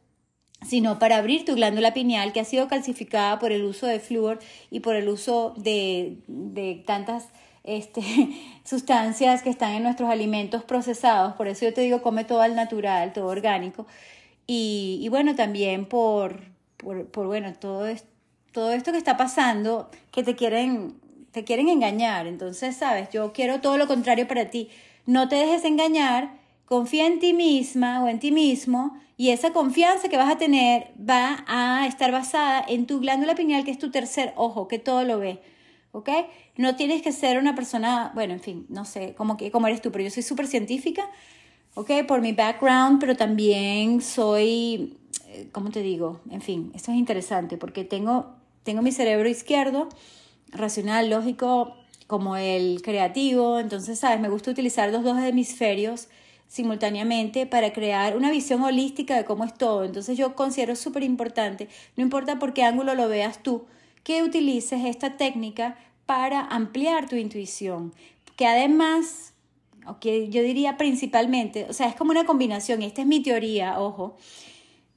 [0.68, 4.40] sino para abrir tu glándula pineal que ha sido calcificada por el uso de flúor
[4.70, 7.30] y por el uso de, de tantas
[7.64, 8.02] este,
[8.66, 11.36] sustancias que están en nuestros alimentos procesados.
[11.36, 13.88] Por eso yo te digo, come todo al natural, todo orgánico.
[14.48, 16.51] Y, y bueno, también por,
[16.82, 18.12] por, por bueno, todo esto
[18.52, 21.00] todo esto que está pasando, que te quieren,
[21.32, 22.28] te quieren engañar.
[22.28, 24.70] Entonces, sabes, yo quiero todo lo contrario para ti.
[25.06, 26.34] No te dejes engañar,
[26.66, 30.92] confía en ti misma o en ti mismo y esa confianza que vas a tener
[30.98, 35.04] va a estar basada en tu glándula pineal, que es tu tercer ojo, que todo
[35.04, 35.42] lo ve.
[35.94, 36.10] ¿Ok?
[36.56, 39.92] No tienes que ser una persona, bueno, en fin, no sé cómo, cómo eres tú,
[39.92, 41.10] pero yo soy súper científica,
[41.74, 42.06] ¿ok?
[42.08, 44.98] Por mi background, pero también soy,
[45.52, 46.20] ¿cómo te digo?
[46.30, 49.90] En fin, esto es interesante porque tengo tengo mi cerebro izquierdo,
[50.50, 51.76] racional, lógico,
[52.08, 54.20] como el creativo, entonces, ¿sabes?
[54.20, 56.10] Me gusta utilizar los dos hemisferios
[56.48, 59.86] simultáneamente para crear una visión holística de cómo es todo.
[59.86, 63.66] Entonces yo considero súper importante, no importa por qué ángulo lo veas tú,
[64.04, 67.94] que utilices esta técnica para ampliar tu intuición,
[68.36, 69.34] que además,
[69.88, 73.80] o que yo diría principalmente, o sea, es como una combinación, esta es mi teoría,
[73.80, 74.18] ojo,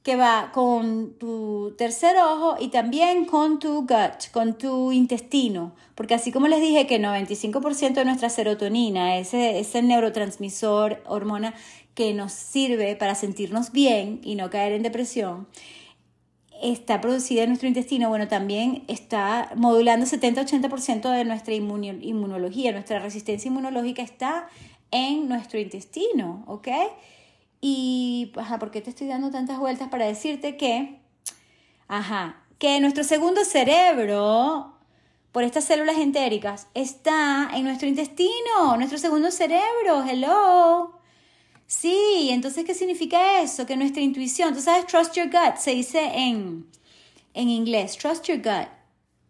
[0.05, 6.13] que va con tu tercer ojo y también con tu gut, con tu intestino, porque
[6.13, 11.55] así como les dije que 95% de nuestra serotonina, ese, ese neurotransmisor, hormona
[11.95, 15.47] que nos sirve para sentirnos bien y no caer en depresión,
[16.61, 23.49] está producida en nuestro intestino, bueno, también está modulando 70-80% de nuestra inmunología, nuestra resistencia
[23.49, 24.49] inmunológica está
[24.91, 26.67] en nuestro intestino, ¿ok?
[27.67, 30.99] Y, ajá, ¿por qué te estoy dando tantas vueltas para decirte que,
[31.87, 34.75] ajá, que nuestro segundo cerebro,
[35.31, 40.99] por estas células entéricas, está en nuestro intestino, nuestro segundo cerebro, hello.
[41.65, 43.65] Sí, entonces, ¿qué significa eso?
[43.65, 46.67] Que nuestra intuición, tú sabes, trust your gut, se dice en,
[47.33, 48.74] en inglés, trust your gut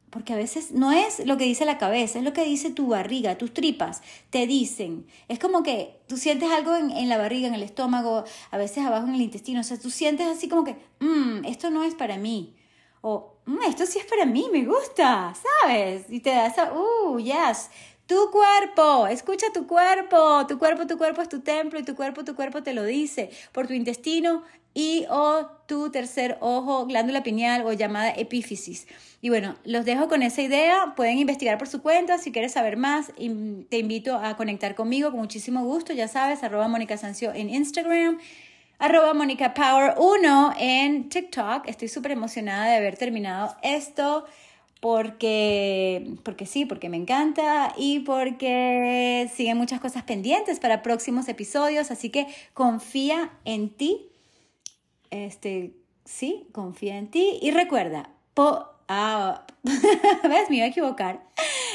[0.10, 2.88] porque a veces no es lo que dice la cabeza, es lo que dice tu
[2.88, 5.06] barriga, tus tripas, te dicen.
[5.28, 9.08] Es como que tú sientes algo en, la barriga, en el estómago, a veces abajo
[9.08, 12.18] en el intestino, o sea, tú sientes así como que, mmm, esto no es para
[12.18, 12.56] mí.
[13.02, 16.06] O, mmm, esto sí es para mí, me gusta, ¿sabes?
[16.10, 17.70] Y te da esa, uh, yes.
[18.06, 22.24] Tu cuerpo, escucha tu cuerpo, tu cuerpo, tu cuerpo es tu templo y tu cuerpo,
[22.24, 23.32] tu cuerpo te lo dice.
[23.52, 24.44] Por tu intestino
[24.76, 28.88] y o tu tercer ojo, glándula pineal o llamada epífisis.
[29.22, 30.94] Y bueno, los dejo con esa idea.
[30.98, 32.18] Pueden investigar por su cuenta.
[32.18, 35.94] Si quieres saber más, te invito a conectar conmigo con muchísimo gusto.
[35.94, 38.20] Ya sabes, arroba Mónica Sancio en Instagram,
[38.78, 41.68] arroba Mónica Power 1 en TikTok.
[41.68, 44.26] Estoy súper emocionada de haber terminado esto
[44.82, 51.92] porque, porque sí, porque me encanta y porque siguen muchas cosas pendientes para próximos episodios.
[51.92, 54.10] Así que confía en ti
[55.16, 61.24] este, sí, confía en ti y recuerda, po, ah, ves, me iba a equivocar.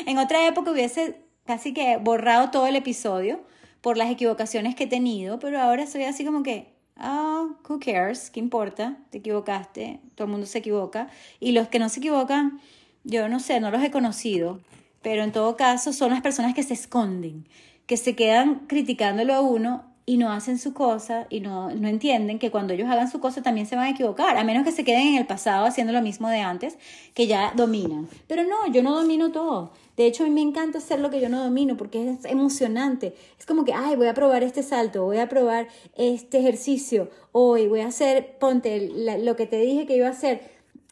[0.06, 3.40] En otra época hubiese casi que borrado todo el episodio
[3.80, 8.30] por las equivocaciones que he tenido, pero ahora soy así como que, ah, who cares,
[8.30, 8.98] ¿qué importa?
[9.10, 11.08] Te equivocaste, todo el mundo se equivoca.
[11.40, 12.60] Y los que no se equivocan,
[13.04, 14.60] yo no sé, no los he conocido,
[15.02, 17.48] pero en todo caso son las personas que se esconden,
[17.86, 22.38] que se quedan criticándolo a uno y no hacen su cosa y no, no entienden
[22.38, 24.84] que cuando ellos hagan su cosa también se van a equivocar, a menos que se
[24.84, 26.78] queden en el pasado haciendo lo mismo de antes,
[27.14, 28.08] que ya dominan.
[28.26, 29.72] Pero no, yo no domino todo.
[29.96, 33.14] De hecho, a mí me encanta hacer lo que yo no domino porque es emocionante.
[33.38, 37.68] Es como que, ay, voy a probar este salto, voy a probar este ejercicio, hoy
[37.68, 38.88] voy a hacer, ponte
[39.18, 40.40] lo que te dije que iba a hacer.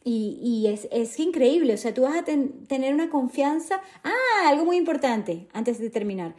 [0.03, 3.81] Y, y es, es, increíble, o sea, tú vas a tener una confianza.
[4.03, 6.35] Ah, algo muy importante, antes de terminar,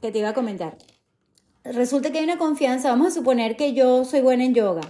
[0.00, 0.76] que te iba a comentar
[1.64, 4.82] resulta que hay una confianza, vamos a suponer que yo soy buena en yoga,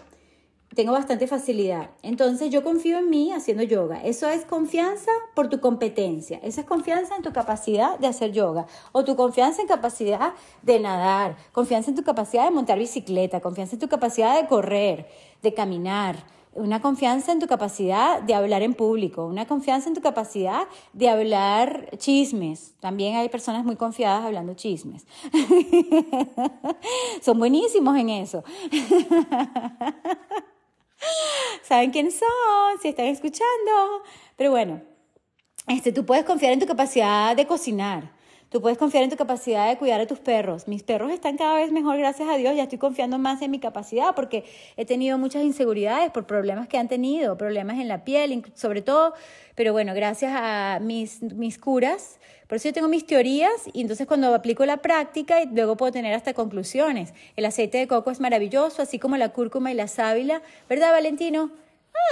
[0.74, 4.02] tengo bastante facilidad, entonces yo confío en mí haciendo yoga.
[4.02, 8.66] Eso es confianza por tu competencia, eso es confianza en tu capacidad de hacer yoga,
[8.90, 13.76] o tu confianza en capacidad de nadar, confianza en tu capacidad de montar bicicleta, confianza
[13.76, 15.06] en tu capacidad de correr,
[15.42, 20.00] de caminar una confianza en tu capacidad de hablar en público, una confianza en tu
[20.00, 22.74] capacidad de hablar chismes.
[22.80, 25.06] También hay personas muy confiadas hablando chismes.
[27.22, 28.44] son buenísimos en eso.
[31.62, 32.80] ¿Saben quiénes son?
[32.80, 34.02] Si están escuchando.
[34.36, 34.80] Pero bueno,
[35.66, 38.12] este, tú puedes confiar en tu capacidad de cocinar
[38.54, 40.68] Tú puedes confiar en tu capacidad de cuidar a tus perros.
[40.68, 42.54] Mis perros están cada vez mejor, gracias a Dios.
[42.54, 44.44] Ya estoy confiando más en mi capacidad porque
[44.76, 49.14] he tenido muchas inseguridades por problemas que han tenido, problemas en la piel, sobre todo.
[49.56, 52.20] Pero bueno, gracias a mis, mis curas.
[52.46, 55.90] Por eso yo tengo mis teorías y entonces cuando aplico la práctica y luego puedo
[55.90, 57.12] tener hasta conclusiones.
[57.34, 60.42] El aceite de coco es maravilloso, así como la cúrcuma y la sábila.
[60.68, 61.50] ¿Verdad, Valentino?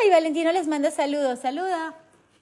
[0.02, 1.38] Ay, Valentino les manda saludos.
[1.38, 1.94] Saluda.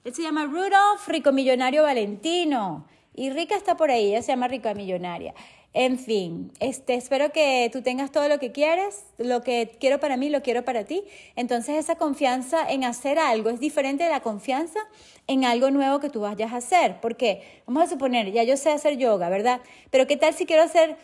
[0.03, 2.87] Él se llama Rudolf, rico millonario Valentino.
[3.13, 5.33] Y Rica está por ahí, ella se llama Rica Millonaria.
[5.73, 10.17] En fin, este, espero que tú tengas todo lo que quieres, lo que quiero para
[10.17, 11.03] mí, lo quiero para ti.
[11.37, 14.79] Entonces esa confianza en hacer algo es diferente de la confianza
[15.27, 16.99] en algo nuevo que tú vayas a hacer.
[16.99, 19.61] Porque, vamos a suponer, ya yo sé hacer yoga, ¿verdad?
[19.91, 20.97] Pero ¿qué tal si quiero hacer,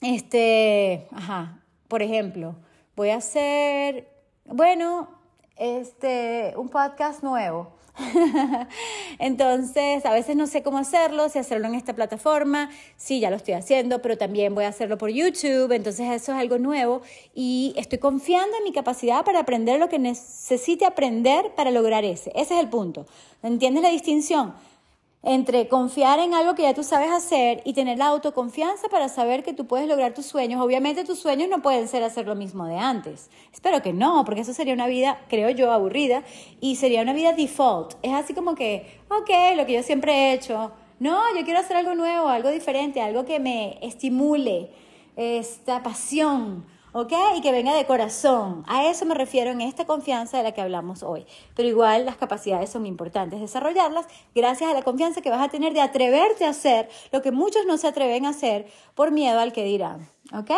[0.00, 2.54] este, ajá, por ejemplo,
[2.94, 4.08] voy a hacer,
[4.44, 5.08] bueno,
[5.56, 7.79] este, un podcast nuevo.
[9.18, 13.36] Entonces, a veces no sé cómo hacerlo, si hacerlo en esta plataforma, sí, ya lo
[13.36, 17.02] estoy haciendo, pero también voy a hacerlo por YouTube, entonces eso es algo nuevo
[17.34, 22.30] y estoy confiando en mi capacidad para aprender lo que necesite aprender para lograr ese.
[22.34, 23.06] Ese es el punto.
[23.42, 24.54] ¿Entiendes la distinción?
[25.22, 29.42] Entre confiar en algo que ya tú sabes hacer y tener la autoconfianza para saber
[29.42, 30.62] que tú puedes lograr tus sueños.
[30.62, 33.28] Obviamente tus sueños no pueden ser hacer lo mismo de antes.
[33.52, 36.22] Espero que no, porque eso sería una vida, creo yo, aburrida
[36.60, 37.94] y sería una vida default.
[38.02, 40.72] Es así como que, ok, lo que yo siempre he hecho.
[40.98, 44.70] No, yo quiero hacer algo nuevo, algo diferente, algo que me estimule
[45.16, 47.12] esta pasión ¿ok?
[47.36, 48.64] Y que venga de corazón.
[48.66, 51.26] A eso me refiero en esta confianza de la que hablamos hoy.
[51.54, 55.72] Pero igual las capacidades son importantes desarrollarlas gracias a la confianza que vas a tener
[55.72, 59.52] de atreverte a hacer lo que muchos no se atreven a hacer por miedo al
[59.52, 60.50] que dirán, ¿ok?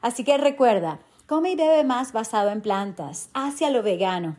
[0.00, 4.36] Así que recuerda, come y bebe más basado en plantas, hacia lo vegano.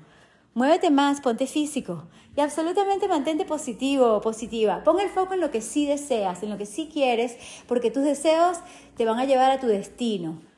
[0.55, 2.05] Muévete más, ponte físico
[2.35, 4.83] y absolutamente mantente positivo o positiva.
[4.83, 8.03] Pon el foco en lo que sí deseas, en lo que sí quieres, porque tus
[8.03, 8.57] deseos
[8.97, 10.48] te van a llevar a tu destino.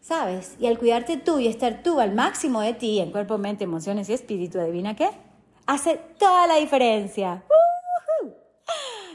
[0.00, 0.56] ¿Sabes?
[0.58, 4.08] Y al cuidarte tú y estar tú al máximo de ti en cuerpo, mente, emociones
[4.08, 5.10] y espíritu, ¿adivina qué?
[5.66, 7.44] Hace toda la diferencia.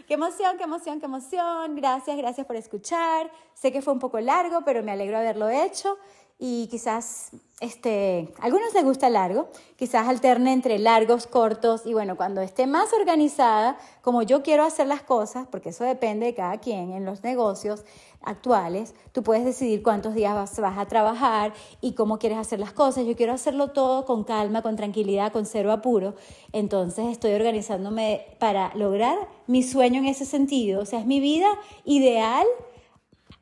[0.07, 1.75] ¡Qué emoción, qué emoción, qué emoción!
[1.75, 3.31] Gracias, gracias por escuchar.
[3.55, 5.97] Sé que fue un poco largo, pero me alegro haberlo hecho
[6.37, 7.31] y quizás
[7.61, 12.67] este, a algunos les gusta largo, quizás alterne entre largos, cortos y bueno, cuando esté
[12.67, 17.05] más organizada, como yo quiero hacer las cosas, porque eso depende de cada quien en
[17.05, 17.85] los negocios
[18.21, 22.73] actuales, tú puedes decidir cuántos días vas, vas a trabajar y cómo quieres hacer las
[22.73, 23.05] cosas.
[23.05, 26.15] Yo quiero hacerlo todo con calma, con tranquilidad, con cero apuro.
[26.51, 29.17] Entonces estoy organizándome para lograr
[29.47, 30.81] mi sueño en ese sentido.
[30.81, 31.47] O sea, es mi vida
[31.85, 32.45] ideal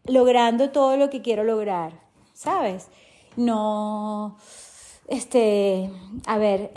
[0.05, 2.03] logrando todo lo que quiero lograr.
[2.33, 2.89] ¿Sabes?
[3.35, 4.37] No,
[5.07, 5.89] este,
[6.27, 6.71] a ver,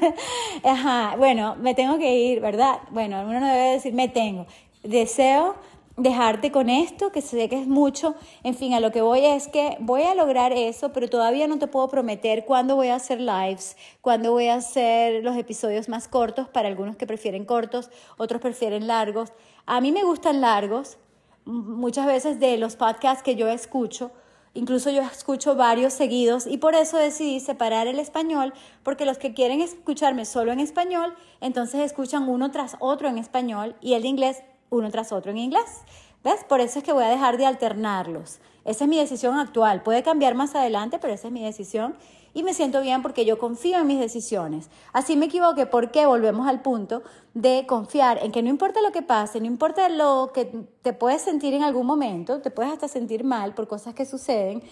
[0.64, 2.80] ajá, bueno, me tengo que ir, ¿verdad?
[2.90, 4.46] Bueno, uno no debe decir me tengo.
[4.82, 5.56] Deseo
[5.98, 8.14] dejarte con esto, que sé que es mucho.
[8.44, 11.58] En fin, a lo que voy es que voy a lograr eso, pero todavía no
[11.58, 16.08] te puedo prometer cuándo voy a hacer lives, cuándo voy a hacer los episodios más
[16.08, 19.32] cortos, para algunos que prefieren cortos, otros prefieren largos.
[19.66, 20.98] A mí me gustan largos,
[21.44, 24.12] muchas veces de los podcasts que yo escucho
[24.54, 29.34] Incluso yo escucho varios seguidos y por eso decidí separar el español, porque los que
[29.34, 34.08] quieren escucharme solo en español, entonces escuchan uno tras otro en español y el de
[34.08, 35.82] inglés uno tras otro en inglés.
[36.24, 36.44] ¿Ves?
[36.48, 38.40] Por eso es que voy a dejar de alternarlos.
[38.64, 39.82] Esa es mi decisión actual.
[39.82, 41.94] Puede cambiar más adelante, pero esa es mi decisión
[42.34, 44.70] y me siento bien porque yo confío en mis decisiones.
[44.92, 47.02] Así me equivoqué porque volvemos al punto
[47.34, 50.44] de confiar en que no importa lo que pase, no importa lo que
[50.82, 54.62] te puedes sentir en algún momento, te puedes hasta sentir mal por cosas que suceden,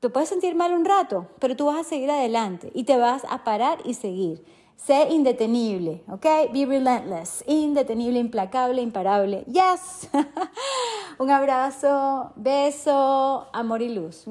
[0.00, 3.24] te puedes sentir mal un rato, pero tú vas a seguir adelante y te vas
[3.30, 4.44] a parar y seguir.
[4.76, 6.52] Sé indetenible, ¿ok?
[6.52, 9.44] Be relentless, indetenible, implacable, imparable.
[9.46, 10.10] Yes.
[11.18, 14.26] un abrazo, beso, amor y luz.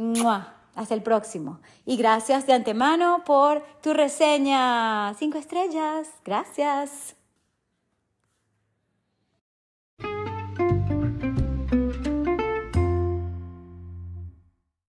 [0.75, 1.59] Hasta el próximo.
[1.85, 5.13] Y gracias de antemano por tu reseña.
[5.15, 6.09] Cinco estrellas.
[6.25, 7.15] Gracias.